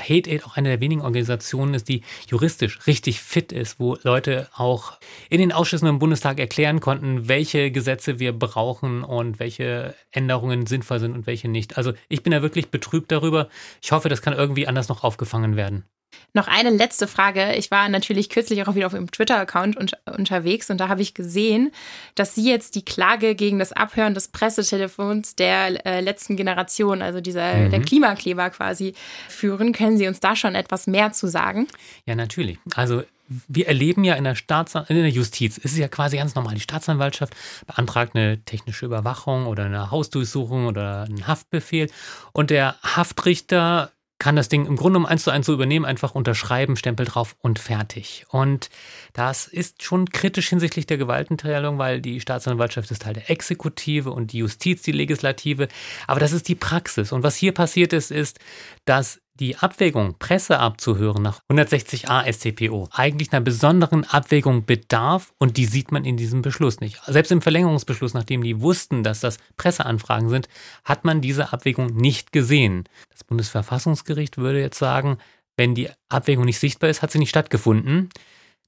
Hate 0.00 0.30
Aid 0.30 0.44
auch 0.44 0.56
eine 0.56 0.70
der 0.70 0.80
wenigen 0.80 1.02
Organisationen 1.02 1.74
ist, 1.74 1.88
die 1.88 2.02
juristisch 2.28 2.86
richtig 2.86 3.20
fit 3.20 3.52
ist, 3.52 3.78
wo 3.78 3.96
Leute 4.02 4.48
auch 4.54 4.98
in 5.30 5.38
den 5.38 5.52
Ausschüssen 5.52 5.88
im 5.88 5.98
Bundestag 5.98 6.38
erklären 6.40 6.80
konnten, 6.80 7.28
welche 7.28 7.70
Gesetze 7.70 8.18
wir 8.18 8.32
brauchen 8.32 9.04
und 9.04 9.38
welche 9.38 9.94
Änderungen 10.10 10.66
sinnvoll 10.66 10.98
sind 10.98 11.12
und 11.12 11.26
welche 11.26 11.48
nicht. 11.48 11.76
Also 11.76 11.92
ich 12.08 12.22
bin 12.22 12.32
da 12.32 12.42
wirklich 12.42 12.70
betrübt 12.70 13.12
darüber. 13.12 13.48
Ich 13.82 13.92
hoffe, 13.92 14.08
das 14.08 14.22
kann 14.22 14.34
irgendwie 14.34 14.66
anders 14.66 14.88
noch 14.88 15.04
aufgefangen 15.04 15.56
werden. 15.56 15.84
Noch 16.32 16.48
eine 16.48 16.70
letzte 16.70 17.06
Frage. 17.06 17.54
Ich 17.54 17.70
war 17.70 17.88
natürlich 17.88 18.28
kürzlich 18.28 18.66
auch 18.66 18.74
wieder 18.74 18.86
auf 18.86 18.92
Ihrem 18.92 19.10
Twitter-Account 19.10 19.76
un 19.76 19.88
unterwegs 20.16 20.68
und 20.68 20.78
da 20.78 20.88
habe 20.88 21.00
ich 21.00 21.14
gesehen, 21.14 21.70
dass 22.16 22.34
Sie 22.34 22.48
jetzt 22.48 22.74
die 22.74 22.84
Klage 22.84 23.34
gegen 23.34 23.58
das 23.58 23.72
Abhören 23.72 24.14
des 24.14 24.28
Pressetelefons 24.28 25.36
der 25.36 25.86
äh, 25.86 26.00
letzten 26.00 26.36
Generation, 26.36 27.02
also 27.02 27.20
dieser 27.20 27.54
mhm. 27.54 27.70
der 27.70 27.80
Klimakleber 27.82 28.50
quasi, 28.50 28.94
führen. 29.28 29.72
Können 29.72 29.96
Sie 29.96 30.08
uns 30.08 30.20
da 30.20 30.34
schon 30.34 30.54
etwas 30.54 30.86
mehr 30.86 31.12
zu 31.12 31.28
sagen? 31.28 31.68
Ja, 32.06 32.14
natürlich. 32.14 32.58
Also 32.74 33.04
wir 33.48 33.68
erleben 33.68 34.04
ja 34.04 34.14
in 34.14 34.24
der, 34.24 34.34
Staatsan 34.34 34.84
in 34.88 34.96
der 34.96 35.08
Justiz, 35.08 35.58
es 35.58 35.72
ist 35.72 35.78
ja 35.78 35.88
quasi 35.88 36.18
ganz 36.18 36.34
normal, 36.34 36.54
die 36.54 36.60
Staatsanwaltschaft 36.60 37.34
beantragt 37.66 38.14
eine 38.14 38.42
technische 38.44 38.86
Überwachung 38.86 39.46
oder 39.46 39.64
eine 39.64 39.90
Hausdurchsuchung 39.90 40.66
oder 40.66 41.04
einen 41.04 41.26
Haftbefehl 41.26 41.90
und 42.32 42.50
der 42.50 42.76
Haftrichter 42.82 43.90
kann 44.24 44.36
das 44.36 44.48
Ding 44.48 44.64
im 44.64 44.76
Grunde 44.76 44.98
um 44.98 45.04
eins 45.04 45.22
zu 45.22 45.30
eins 45.30 45.44
so 45.44 45.52
übernehmen, 45.52 45.84
einfach 45.84 46.14
unterschreiben, 46.14 46.76
Stempel 46.76 47.04
drauf 47.04 47.36
und 47.42 47.58
fertig. 47.58 48.24
Und 48.30 48.70
das 49.12 49.46
ist 49.46 49.82
schon 49.82 50.08
kritisch 50.08 50.48
hinsichtlich 50.48 50.86
der 50.86 50.96
Gewaltenteilung, 50.96 51.76
weil 51.76 52.00
die 52.00 52.22
Staatsanwaltschaft 52.22 52.90
ist 52.90 53.02
Teil 53.02 53.12
der 53.12 53.28
Exekutive 53.28 54.10
und 54.10 54.32
die 54.32 54.38
Justiz 54.38 54.80
die 54.80 54.92
Legislative. 54.92 55.68
Aber 56.06 56.20
das 56.20 56.32
ist 56.32 56.48
die 56.48 56.54
Praxis. 56.54 57.12
Und 57.12 57.22
was 57.22 57.36
hier 57.36 57.52
passiert 57.52 57.92
ist, 57.92 58.10
ist, 58.10 58.40
dass 58.86 59.20
die 59.40 59.56
Abwägung, 59.56 60.16
Presse 60.18 60.60
abzuhören 60.60 61.22
nach 61.22 61.40
160a 61.50 62.32
StPO 62.32 62.88
eigentlich 62.92 63.32
einer 63.32 63.40
besonderen 63.40 64.04
Abwägung 64.04 64.64
bedarf 64.64 65.32
und 65.38 65.56
die 65.56 65.64
sieht 65.66 65.90
man 65.90 66.04
in 66.04 66.16
diesem 66.16 66.40
Beschluss 66.40 66.80
nicht. 66.80 67.00
Selbst 67.04 67.32
im 67.32 67.42
Verlängerungsbeschluss, 67.42 68.14
nachdem 68.14 68.44
die 68.44 68.60
wussten, 68.60 69.02
dass 69.02 69.20
das 69.20 69.38
Presseanfragen 69.56 70.28
sind, 70.28 70.48
hat 70.84 71.04
man 71.04 71.20
diese 71.20 71.52
Abwägung 71.52 71.96
nicht 71.96 72.30
gesehen. 72.30 72.84
Das 73.10 73.24
Bundesverfassungsgericht 73.24 74.38
würde 74.38 74.60
jetzt 74.60 74.78
sagen, 74.78 75.18
wenn 75.56 75.74
die 75.74 75.88
Abwägung 76.08 76.44
nicht 76.44 76.60
sichtbar 76.60 76.90
ist, 76.90 77.02
hat 77.02 77.10
sie 77.10 77.18
nicht 77.18 77.30
stattgefunden. 77.30 78.10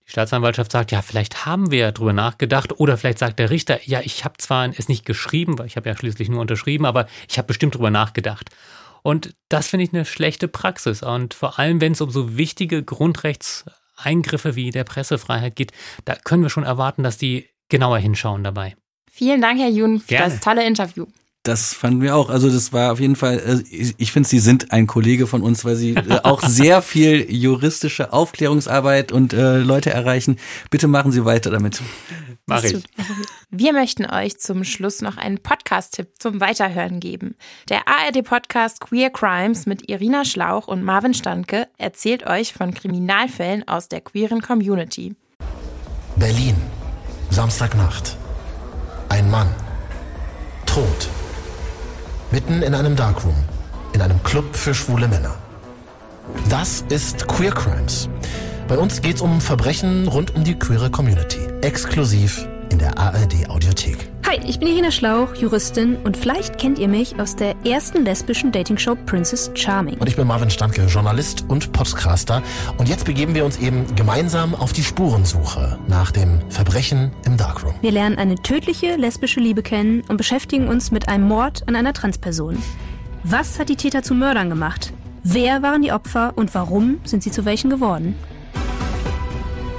Die 0.07 0.12
Staatsanwaltschaft 0.12 0.70
sagt, 0.70 0.92
ja, 0.92 1.02
vielleicht 1.02 1.46
haben 1.46 1.70
wir 1.70 1.79
ja 1.79 1.92
drüber 1.92 2.12
nachgedacht 2.12 2.79
oder 2.79 2.96
vielleicht 2.96 3.18
sagt 3.18 3.38
der 3.38 3.50
Richter, 3.50 3.81
ja, 3.85 4.00
ich 4.02 4.24
habe 4.24 4.37
zwar 4.38 4.68
es 4.68 4.88
nicht 4.88 5.05
geschrieben, 5.05 5.59
weil 5.59 5.66
ich 5.66 5.76
habe 5.76 5.88
ja 5.88 5.96
schließlich 5.96 6.29
nur 6.29 6.40
unterschrieben, 6.40 6.87
aber 6.87 7.07
ich 7.29 7.38
habe 7.38 7.48
bestimmt 7.48 7.74
drüber 7.74 7.90
nachgedacht. 7.90 8.50
Und 9.07 9.37
das 9.49 9.69
finde 9.69 9.85
ich 9.85 9.92
eine 9.92 10.05
schlechte 10.05 10.49
Praxis. 10.49 11.05
Und 11.05 11.33
vor 11.33 11.61
allem, 11.61 11.81
wenn 11.81 11.92
es 11.92 12.01
um 12.01 12.11
so 12.11 12.37
wichtige 12.37 12.83
Grundrechtseingriffe 12.83 14.57
wie 14.57 14.73
der 14.73 14.83
Pressefreiheit 14.83 15.55
geht, 15.55 15.71
da 16.05 16.16
können 16.16 16.42
wir 16.42 16.51
schon 16.51 16.64
erwarten, 16.64 17.05
dass 17.05 17.16
die 17.16 17.47
genauer 17.69 17.99
hinschauen 17.99 18.42
dabei. 18.42 18.75
Vielen 19.09 19.40
Dank, 19.40 19.61
Herr 19.61 19.69
Jun, 19.69 20.01
für 20.01 20.09
Gerne. 20.09 20.33
das 20.33 20.40
tolle 20.40 20.66
Interview. 20.66 21.07
Das 21.45 21.73
fanden 21.73 22.03
wir 22.03 22.16
auch. 22.16 22.31
Also 22.31 22.51
das 22.51 22.73
war 22.73 22.90
auf 22.90 22.99
jeden 22.99 23.14
Fall, 23.14 23.38
äh, 23.71 23.92
ich 23.97 24.11
finde, 24.11 24.29
Sie 24.29 24.40
sind 24.40 24.73
ein 24.73 24.88
Kollege 24.88 25.29
von 25.29 25.42
uns, 25.42 25.64
weil 25.64 25.77
Sie 25.77 25.95
äh, 25.95 26.19
auch 26.25 26.42
sehr 26.45 26.83
viel 26.83 27.33
juristische 27.33 28.12
Aufklärungsarbeit 28.12 29.12
und 29.12 29.33
äh, 29.33 29.59
Leute 29.59 29.90
erreichen. 29.90 30.37
Bitte 30.69 30.88
machen 30.88 31.12
Sie 31.12 31.25
weiter 31.25 31.53
damit. 31.53 31.81
Mach 32.48 32.62
ich. 32.62 32.85
Wir 33.50 33.72
möchten 33.72 34.06
euch 34.06 34.38
zum 34.38 34.62
Schluss 34.62 35.02
noch 35.02 35.16
einen 35.16 35.38
Podcast-Tipp 35.38 36.11
zum 36.16 36.40
Weiterhören 36.40 37.00
geben. 37.00 37.35
Der 37.68 37.88
ARD-Podcast 37.88 38.80
Queer 38.80 39.11
Crimes 39.11 39.66
mit 39.66 39.88
Irina 39.90 40.24
Schlauch 40.24 40.68
und 40.68 40.85
Marvin 40.85 41.12
Standke 41.12 41.66
erzählt 41.76 42.24
euch 42.24 42.52
von 42.52 42.72
Kriminalfällen 42.72 43.66
aus 43.66 43.88
der 43.88 44.00
queeren 44.00 44.42
Community. 44.42 45.16
Berlin, 46.14 46.54
Samstagnacht. 47.30 48.16
Ein 49.09 49.28
Mann. 49.28 49.52
Tot. 50.66 51.09
Mitten 52.30 52.62
in 52.62 52.76
einem 52.76 52.94
Darkroom. 52.94 53.37
In 53.92 54.00
einem 54.00 54.22
Club 54.22 54.54
für 54.54 54.72
schwule 54.72 55.09
Männer. 55.09 55.37
Das 56.48 56.85
ist 56.90 57.26
Queer 57.26 57.50
Crimes. 57.50 58.09
Bei 58.68 58.79
uns 58.79 59.00
geht 59.00 59.14
es 59.14 59.20
um 59.20 59.40
Verbrechen 59.40 60.09
rund 60.09 60.35
um 60.35 60.42
die 60.42 60.59
queere 60.59 60.90
Community. 60.90 61.38
Exklusiv 61.61 62.48
in 62.70 62.81
der 62.81 62.98
ARD 62.98 63.48
Audiothek. 63.48 64.11
Hi, 64.26 64.40
ich 64.44 64.59
bin 64.59 64.66
Irina 64.66 64.90
Schlauch, 64.90 65.37
Juristin 65.37 65.94
und 66.02 66.16
vielleicht 66.16 66.59
kennt 66.59 66.81
ihr 66.81 66.88
mich 66.88 67.16
aus 67.20 67.37
der 67.37 67.55
ersten 67.64 68.05
lesbischen 68.05 68.50
Dating-Show 68.50 68.96
Princess 69.07 69.52
Charming. 69.55 69.98
Und 69.98 70.09
ich 70.09 70.16
bin 70.16 70.26
Marvin 70.26 70.50
Standke, 70.50 70.85
Journalist 70.87 71.44
und 71.46 71.70
Podcaster. 71.70 72.42
Und 72.76 72.88
jetzt 72.88 73.05
begeben 73.05 73.37
wir 73.37 73.44
uns 73.44 73.57
eben 73.59 73.87
gemeinsam 73.94 74.52
auf 74.57 74.72
die 74.72 74.83
Spurensuche 74.83 75.79
nach 75.87 76.11
dem 76.11 76.40
Verbrechen 76.50 77.12
im 77.24 77.37
Darkroom. 77.37 77.76
Wir 77.83 77.92
lernen 77.92 78.18
eine 78.18 78.35
tödliche 78.35 78.96
lesbische 78.96 79.38
Liebe 79.38 79.62
kennen 79.62 80.02
und 80.09 80.16
beschäftigen 80.16 80.66
uns 80.66 80.90
mit 80.90 81.09
einem 81.09 81.29
Mord 81.29 81.62
an 81.68 81.76
einer 81.76 81.92
Transperson. 81.92 82.61
Was 83.22 83.61
hat 83.61 83.68
die 83.68 83.76
Täter 83.76 84.02
zu 84.02 84.14
Mördern 84.14 84.48
gemacht? 84.50 84.92
Wer 85.22 85.62
waren 85.62 85.83
die 85.83 85.92
Opfer 85.92 86.33
und 86.35 86.52
warum 86.52 86.98
sind 87.05 87.22
sie 87.22 87.31
zu 87.31 87.44
welchen 87.44 87.70
geworden? 87.70 88.16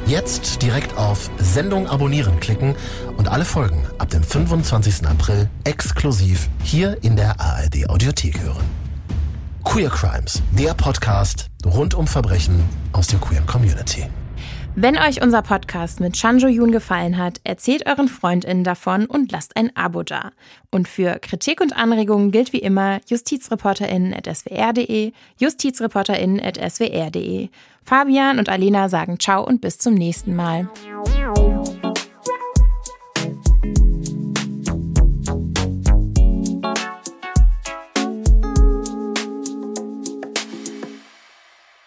Jetzt 0.08 0.62
direkt 0.62 0.96
auf 0.96 1.30
Sendung 1.38 1.86
abonnieren 1.86 2.40
klicken 2.40 2.78
und 3.18 3.28
alle 3.28 3.44
Folgen 3.44 3.86
ab 3.98 4.10
dem 4.10 4.24
25. 4.24 5.06
April 5.06 5.50
exklusiv 5.66 6.48
hier 6.64 7.04
in 7.04 7.18
der 7.18 7.42
ARD 7.42 7.90
Audiothek 7.90 8.40
hören. 8.42 8.64
Queer 9.66 9.90
Crimes, 9.90 10.42
der 10.58 10.74
Podcast 10.76 11.50
rund 11.66 11.94
um 11.94 12.08
Verbrechen 12.08 12.64
aus 12.94 13.08
der 13.08 13.20
queeren 13.20 13.46
Community. 13.48 14.06
Wenn 14.80 14.96
euch 14.96 15.24
unser 15.24 15.42
Podcast 15.42 16.00
mit 16.00 16.16
Chanjo 16.16 16.48
Yun 16.48 16.72
gefallen 16.72 17.18
hat, 17.18 17.42
erzählt 17.44 17.88
euren 17.88 18.08
FreundInnen 18.08 18.64
davon 18.64 19.08
und 19.08 19.32
lasst 19.32 19.58
ein 19.58 19.76
Abo 19.76 20.04
da. 20.04 20.34
Und 20.70 20.88
für 20.88 21.18
Kritik 21.18 21.62
und 21.62 21.76
Anregungen 21.76 22.30
gilt 22.30 22.54
wie 22.54 22.60
immer 22.60 23.00
justizreporterinnen.swr.de, 23.08 25.14
justizreporterinnen.swr.de. 25.40 27.50
Fabian 27.82 28.38
und 28.38 28.50
Alena 28.50 28.88
sagen 28.88 29.20
Ciao 29.20 29.44
und 29.44 29.62
bis 29.62 29.80
zum 29.80 29.96
nächsten 29.96 30.36
Mal. 30.36 30.70